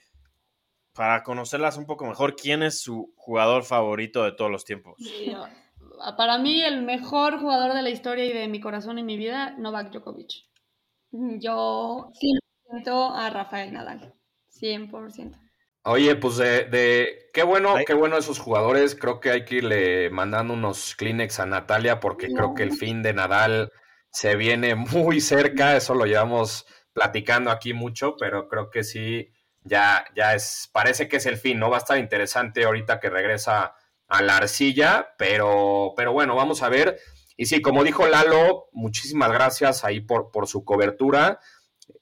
para 0.95 1.25
conocerlas 1.25 1.77
un 1.77 1.87
poco 1.87 2.07
mejor, 2.07 2.37
¿quién 2.37 2.63
es 2.63 2.81
su 2.83 3.13
jugador 3.17 3.65
favorito 3.65 4.23
de 4.23 4.33
todos 4.33 4.51
los 4.51 4.65
tiempos? 4.65 4.95
Para 6.17 6.39
mí, 6.39 6.63
el 6.63 6.83
mejor 6.83 7.41
jugador 7.41 7.75
de 7.75 7.83
la 7.83 7.91
historia 7.91 8.25
y 8.27 8.33
de 8.33 8.47
mi 8.47 8.61
corazón 8.61 8.99
y 8.99 9.03
mi 9.03 9.17
vida, 9.17 9.57
Novak 9.59 9.91
Djokovic. 9.91 10.31
Yo 11.11 12.13
100% 12.15 12.50
a 13.15 13.31
Rafael 13.31 13.73
Nadal. 13.73 14.15
100%. 14.49 15.39
Oye, 15.85 16.15
pues 16.17 16.37
de, 16.37 16.65
de- 16.65 17.31
qué 17.33 17.43
bueno, 17.43 17.75
qué 17.87 17.95
bueno 17.95 18.19
esos 18.19 18.39
jugadores. 18.39 18.95
Creo 18.95 19.21
que 19.21 19.31
hay 19.31 19.45
que 19.45 19.57
irle 19.57 20.11
mandando 20.11 20.53
unos 20.55 20.95
Kleenex 20.97 21.41
a 21.41 21.47
Natalia 21.47 22.01
porque 22.01 22.29
creo 22.33 22.55
que 22.55 22.63
el 22.63 22.73
fin 22.73 23.03
de 23.03 23.15
Nadal 23.15 23.73
se 24.11 24.37
viene 24.37 24.75
muy 24.75 25.21
cerca. 25.21 25.77
Eso 25.77 25.95
lo 25.95 26.05
llevamos 26.07 26.67
platicando 26.93 27.51
aquí 27.51 27.73
mucho, 27.73 28.17
pero 28.19 28.49
creo 28.49 28.69
que 28.71 28.85
sí, 28.85 29.31
ya, 29.63 30.05
ya 30.15 30.35
es, 30.35 30.69
parece 30.73 31.09
que 31.09 31.17
es 31.17 31.27
el 31.27 31.37
fin, 31.39 31.59
¿no? 31.59 31.71
Va 31.71 31.77
a 31.77 31.81
estar 31.81 31.99
interesante 31.99 32.65
ahorita 32.65 33.01
que 33.01 33.09
regresa 33.09 33.75
a 34.09 34.23
la 34.23 34.37
arcilla, 34.39 35.15
pero, 35.17 35.95
pero 35.97 36.13
bueno, 36.13 36.35
vamos 36.35 36.63
a 36.63 36.69
ver. 36.69 36.99
Y 37.37 37.47
sí, 37.47 37.63
como 37.63 37.85
dijo 37.85 38.07
Lalo, 38.07 38.69
muchísimas 38.73 39.33
gracias 39.33 39.83
ahí 39.85 40.01
por, 40.01 40.31
por 40.31 40.47
su 40.47 40.65
cobertura. 40.65 41.39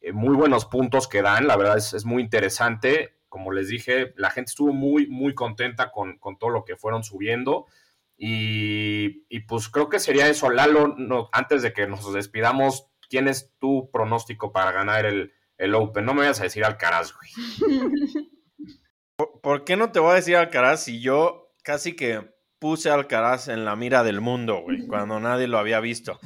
Eh, 0.00 0.12
muy 0.12 0.34
buenos 0.36 0.64
puntos 0.66 1.08
que 1.08 1.22
dan, 1.22 1.46
la 1.46 1.56
verdad 1.56 1.78
es, 1.78 1.94
es 1.94 2.04
muy 2.04 2.22
interesante. 2.22 3.16
Como 3.28 3.52
les 3.52 3.68
dije, 3.68 4.14
la 4.16 4.30
gente 4.30 4.50
estuvo 4.50 4.72
muy, 4.72 5.06
muy 5.06 5.34
contenta 5.34 5.90
con, 5.90 6.18
con 6.18 6.38
todo 6.38 6.50
lo 6.50 6.64
que 6.64 6.76
fueron 6.76 7.04
subiendo. 7.04 7.66
Y, 8.16 9.24
y 9.28 9.40
pues 9.40 9.68
creo 9.68 9.88
que 9.88 10.00
sería 10.00 10.28
eso. 10.28 10.50
Lalo, 10.50 10.94
no, 10.96 11.28
antes 11.32 11.62
de 11.62 11.72
que 11.72 11.86
nos 11.86 12.12
despidamos, 12.12 12.88
¿quién 13.08 13.28
es 13.28 13.52
tu 13.58 13.90
pronóstico 13.90 14.52
para 14.52 14.72
ganar 14.72 15.06
el, 15.06 15.32
el 15.56 15.74
Open? 15.74 16.04
No 16.04 16.14
me 16.14 16.20
vayas 16.20 16.40
a 16.40 16.44
decir 16.44 16.64
Alcaraz, 16.64 17.14
güey. 17.14 17.30
¿Por, 19.42 19.64
qué 19.64 19.76
no 19.76 19.90
te 19.90 19.98
voy 19.98 20.12
a 20.12 20.14
decir 20.14 20.36
Alcaraz 20.36 20.84
si 20.84 21.00
yo 21.00 21.52
casi 21.62 21.96
que 21.96 22.32
puse 22.58 22.90
Alcaraz 22.90 23.48
en 23.48 23.64
la 23.64 23.76
mira 23.76 24.04
del 24.04 24.20
mundo, 24.20 24.62
güey, 24.62 24.86
cuando 24.86 25.18
nadie 25.20 25.48
lo 25.48 25.58
había 25.58 25.80
visto? 25.80 26.18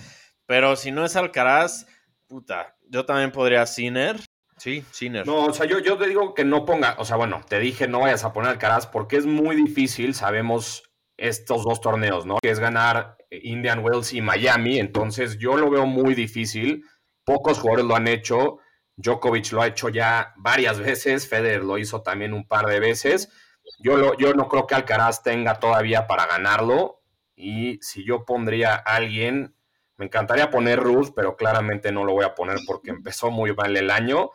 Pero 0.47 0.77
si 0.77 0.91
no 0.93 1.05
es 1.05 1.17
Alcaraz, 1.17 1.87
puta, 2.33 2.75
yo 2.89 3.05
también 3.05 3.31
podría 3.31 3.67
Sinner. 3.67 4.19
Sí, 4.57 4.83
Sinner. 4.91 5.27
No, 5.27 5.45
o 5.45 5.53
sea, 5.53 5.67
yo, 5.67 5.81
yo 5.81 5.99
te 5.99 6.07
digo 6.07 6.33
que 6.33 6.47
no 6.47 6.65
ponga, 6.65 6.97
o 6.99 7.05
sea, 7.05 7.17
bueno, 7.17 7.43
te 7.47 7.59
dije 7.59 7.89
no 7.89 8.01
vayas 8.01 8.25
a 8.25 8.33
poner 8.33 8.53
Alcaraz 8.53 8.87
porque 8.87 9.19
es 9.19 9.27
muy 9.27 9.55
difícil, 9.55 10.15
sabemos 10.15 10.83
estos 11.19 11.63
dos 11.63 11.83
torneos, 11.83 12.25
¿no? 12.25 12.39
Que 12.41 12.49
es 12.49 12.59
ganar 12.59 13.19
Indian 13.31 13.81
Wells 13.85 14.15
y 14.15 14.23
Miami, 14.23 14.79
entonces 14.79 15.37
yo 15.37 15.59
lo 15.59 15.69
veo 15.69 15.85
muy 15.85 16.15
difícil. 16.15 16.87
Pocos 17.23 17.59
jugadores 17.59 17.85
lo 17.85 17.97
han 17.97 18.09
hecho. 18.09 18.61
Djokovic 18.97 19.53
lo 19.53 19.61
ha 19.61 19.67
hecho 19.67 19.91
ya 19.91 20.33
varias 20.39 20.79
veces, 20.79 21.29
Federer 21.29 21.63
lo 21.63 21.77
hizo 21.77 22.01
también 22.01 22.33
un 22.33 22.49
par 22.49 22.65
de 22.65 22.81
veces. 22.81 23.31
Yo, 23.79 23.99
lo, 23.99 24.17
yo 24.17 24.33
no 24.33 24.49
creo 24.49 24.67
que 24.67 24.75
Alcaraz 24.75 25.23
tenga 25.23 25.61
todavía 25.61 26.07
para 26.07 26.25
ganarlo. 26.25 27.03
Y 27.37 27.79
si 27.83 28.07
yo 28.07 28.25
pondría 28.25 28.75
a 28.75 28.97
alguien, 28.97 29.55
me 30.03 30.07
encantaría 30.07 30.51
poner 30.51 30.81
Ruth, 30.81 31.13
pero 31.15 31.37
claramente 31.37 31.93
no 31.93 32.03
lo 32.03 32.13
voy 32.13 32.25
a 32.25 32.35
poner 32.35 32.59
porque 32.67 32.91
empezó 32.91 33.31
muy 33.31 33.55
mal 33.55 33.77
el 33.77 33.89
año. 33.89 34.31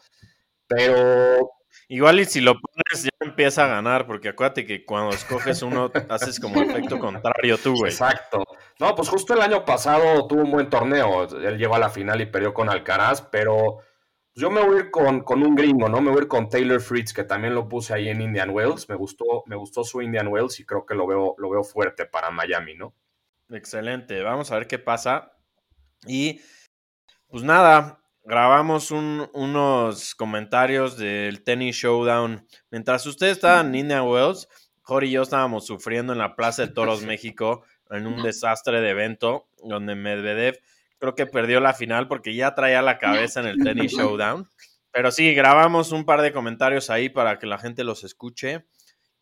Pero 0.65 1.57
Igual 1.89 2.21
y 2.21 2.25
si 2.25 2.39
lo 2.39 2.53
pones 2.53 3.03
ya 3.03 3.09
empieza 3.19 3.65
a 3.65 3.67
ganar, 3.67 4.07
porque 4.07 4.29
acuérdate 4.29 4.65
que 4.65 4.85
cuando 4.85 5.13
escoges 5.13 5.61
uno 5.63 5.91
haces 6.09 6.39
como 6.39 6.61
efecto 6.61 6.97
contrario 6.99 7.57
tú, 7.57 7.75
güey. 7.75 7.91
Exacto. 7.91 8.45
No, 8.79 8.95
pues 8.95 9.09
justo 9.09 9.33
el 9.33 9.41
año 9.41 9.65
pasado 9.65 10.25
tuvo 10.25 10.43
un 10.43 10.51
buen 10.51 10.69
torneo. 10.69 11.27
Él 11.37 11.57
llegó 11.57 11.75
a 11.75 11.79
la 11.79 11.89
final 11.89 12.21
y 12.21 12.27
perdió 12.27 12.53
con 12.53 12.69
Alcaraz, 12.69 13.21
pero 13.23 13.79
yo 14.35 14.49
me 14.49 14.61
voy 14.61 14.77
a 14.77 14.79
ir 14.83 14.89
con, 14.89 15.19
con 15.19 15.43
un 15.43 15.53
gringo, 15.53 15.89
¿no? 15.89 15.99
Me 15.99 16.11
voy 16.11 16.19
a 16.19 16.21
ir 16.23 16.29
con 16.29 16.47
Taylor 16.47 16.79
Fritz, 16.79 17.11
que 17.11 17.25
también 17.25 17.53
lo 17.53 17.67
puse 17.67 17.93
ahí 17.93 18.07
en 18.07 18.21
Indian 18.21 18.51
Wells. 18.51 18.87
Me 18.87 18.95
gustó, 18.95 19.43
me 19.47 19.57
gustó 19.57 19.83
su 19.83 20.01
Indian 20.01 20.29
Wells 20.29 20.61
y 20.61 20.65
creo 20.65 20.85
que 20.85 20.95
lo 20.95 21.05
veo, 21.05 21.35
lo 21.37 21.49
veo 21.49 21.65
fuerte 21.65 22.05
para 22.05 22.31
Miami, 22.31 22.73
¿no? 22.73 22.93
Excelente, 23.49 24.21
vamos 24.23 24.51
a 24.51 24.55
ver 24.55 24.67
qué 24.67 24.77
pasa. 24.77 25.36
Y 26.05 26.41
pues 27.27 27.43
nada, 27.43 28.01
grabamos 28.23 28.91
un- 28.91 29.29
unos 29.33 30.15
comentarios 30.15 30.97
del 30.97 31.43
Tennis 31.43 31.75
Showdown. 31.77 32.45
Mientras 32.71 33.05
ustedes 33.05 33.33
estaban 33.33 33.67
en 33.67 33.75
Indian 33.75 34.07
Wells, 34.07 34.47
Jorge 34.81 35.07
y 35.07 35.11
yo 35.11 35.21
estábamos 35.23 35.65
sufriendo 35.65 36.13
en 36.13 36.19
la 36.19 36.35
Plaza 36.35 36.65
de 36.65 36.73
Toros 36.73 37.01
México 37.19 37.63
en 37.89 38.07
un 38.07 38.21
desastre 38.23 38.81
de 38.81 38.89
evento 38.89 39.47
donde 39.63 39.95
Medvedev 39.95 40.59
creo 40.99 41.15
que 41.15 41.25
perdió 41.25 41.59
la 41.59 41.73
final 41.73 42.07
porque 42.07 42.33
ya 42.35 42.55
traía 42.55 42.81
la 42.81 42.97
cabeza 42.97 43.39
en 43.41 43.47
el 43.47 43.63
Tennis 43.63 43.91
Showdown. 43.93 44.47
Pero 44.91 45.11
sí, 45.11 45.33
grabamos 45.35 45.91
un 45.91 46.05
par 46.05 46.21
de 46.21 46.33
comentarios 46.33 46.89
ahí 46.89 47.07
para 47.09 47.37
que 47.37 47.45
la 47.45 47.59
gente 47.59 47.83
los 47.83 48.03
escuche. 48.03 48.65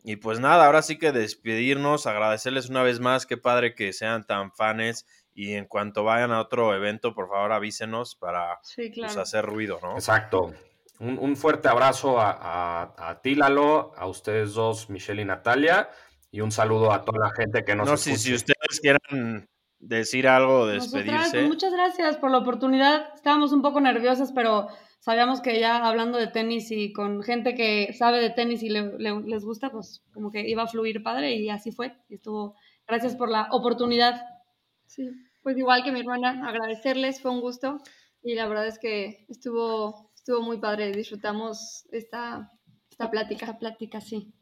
Y 0.04 0.16
pues 0.18 0.40
nada, 0.40 0.68
ahora 0.68 0.82
sí 0.84 0.98
que 0.98 1.12
despedirnos, 1.12 2.06
agradecerles 2.06 2.70
una 2.70 2.84
vez 2.84 3.00
más, 3.00 3.26
qué 3.26 3.38
padre 3.38 3.74
que 3.76 3.92
sean 3.92 4.24
tan 4.26 4.52
fanes 4.54 5.06
y 5.36 5.54
en 5.54 5.66
cuanto 5.66 6.04
vayan 6.04 6.32
a 6.32 6.40
otro 6.42 6.74
evento, 6.74 7.14
por 7.14 7.30
favor 7.30 7.52
avísenos 7.52 8.16
para 8.16 8.58
Sí, 8.64 8.90
pues, 8.96 9.12
claro. 9.12 9.22
hacer 9.22 9.46
ruido, 9.46 9.78
¿no? 9.84 9.94
Exacto. 9.94 10.54
Un, 11.00 11.20
un 11.20 11.36
fuerte 11.36 11.68
abrazo 11.68 12.20
a, 12.20 12.32
a, 12.32 13.10
a 13.10 13.22
ti, 13.22 13.36
Lalo, 13.36 13.92
a 13.98 14.08
ustedes 14.08 14.54
dos, 14.54 14.90
Michelle 14.90 15.22
y 15.22 15.26
Natalia, 15.26 15.90
y 16.32 16.40
un 16.42 16.52
saludo 16.52 16.92
a 16.94 17.02
toda 17.04 17.20
la 17.28 17.32
gente 17.36 17.64
que 17.66 17.76
nos 17.76 17.88
No 17.90 17.98
sé 17.98 18.12
escuche. 18.14 18.30
si 18.30 18.34
ustedes 18.36 18.80
quieran 18.82 19.48
decir 19.80 20.28
algo 20.28 20.66
Nosotras, 20.68 20.92
despedirse. 20.94 21.32
pues, 21.40 21.48
muchas 21.50 21.74
gracias 21.74 22.18
por 22.18 22.32
la 22.32 22.38
oportunidad. 22.38 23.14
Estábamos 23.14 23.52
un 23.52 23.62
poco 23.62 23.82
nerviosas, 23.82 24.32
pero 24.32 24.68
sabíamos 25.00 25.42
que 25.42 25.60
ya 25.60 25.86
hablando 25.86 26.18
de 26.18 26.28
tenis 26.28 26.72
y 26.72 26.94
con 26.94 27.22
gente 27.24 27.56
que 27.56 27.92
sabe 27.94 28.20
de 28.22 28.30
tenis 28.30 28.64
y 28.64 28.70
le- 28.70 28.98
le- 28.98 29.22
les 29.22 29.44
gusta, 29.44 29.70
pues 29.72 30.02
como 30.14 30.32
que 30.32 30.48
iba 30.50 30.64
a 30.64 30.68
fluir 30.68 31.04
padre 31.04 31.36
y 31.36 31.50
así 31.50 31.72
fue. 31.74 31.94
Y 32.08 32.16
estuvo. 32.16 32.56
Gracias 32.88 33.16
por 33.16 33.30
la 33.30 33.48
oportunidad. 33.52 34.22
Sí, 34.88 35.10
pues 35.42 35.58
igual 35.58 35.84
que 35.84 35.92
mi 35.92 36.00
hermana, 36.02 36.48
agradecerles, 36.48 37.22
fue 37.22 37.32
un 37.32 37.42
gusto 37.42 37.80
y 38.22 38.36
la 38.36 38.48
verdad 38.48 38.68
es 38.68 38.80
que 38.80 39.26
estuvo, 39.30 40.12
estuvo 40.16 40.42
muy 40.42 40.58
padre, 40.58 40.92
disfrutamos 40.92 41.86
esta, 41.92 42.52
esta 42.90 43.12
plática. 43.12 43.46
Esta 43.46 43.60
plática, 43.60 44.02
sí. 44.02 44.34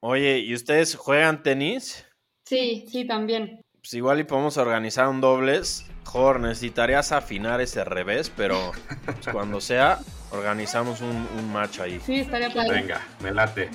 Oye, 0.00 0.38
¿y 0.38 0.54
ustedes 0.54 0.96
juegan 0.96 1.42
tenis? 1.42 2.06
Sí, 2.44 2.86
Sí, 2.88 3.06
también. 3.06 3.62
Pues 3.80 3.94
igual 3.94 4.20
y 4.20 4.24
podemos 4.24 4.56
organizar 4.58 5.08
un 5.08 5.20
dobles. 5.20 5.86
Jor, 6.04 6.40
necesitarías 6.40 7.12
afinar 7.12 7.60
ese 7.60 7.84
revés, 7.84 8.30
pero 8.36 8.72
pues, 9.04 9.28
cuando 9.32 9.60
sea, 9.60 10.00
organizamos 10.32 11.00
un, 11.00 11.28
un 11.38 11.52
match 11.52 11.78
ahí. 11.80 12.00
Sí, 12.00 12.16
estaría 12.16 12.52
padre. 12.52 12.82
Venga, 12.82 13.00
me 13.22 13.32
late. 13.32 13.70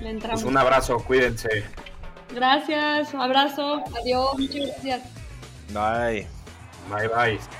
Le 0.00 0.10
entramos. 0.10 0.42
Pues 0.42 0.44
un 0.44 0.56
abrazo, 0.56 1.02
cuídense. 1.04 1.64
Gracias, 2.32 3.14
abrazo. 3.14 3.84
Adiós, 4.00 4.38
muchas 4.38 4.66
gracias. 4.66 5.02
Bye. 5.72 6.26
Bye 6.88 7.08
bye. 7.08 7.59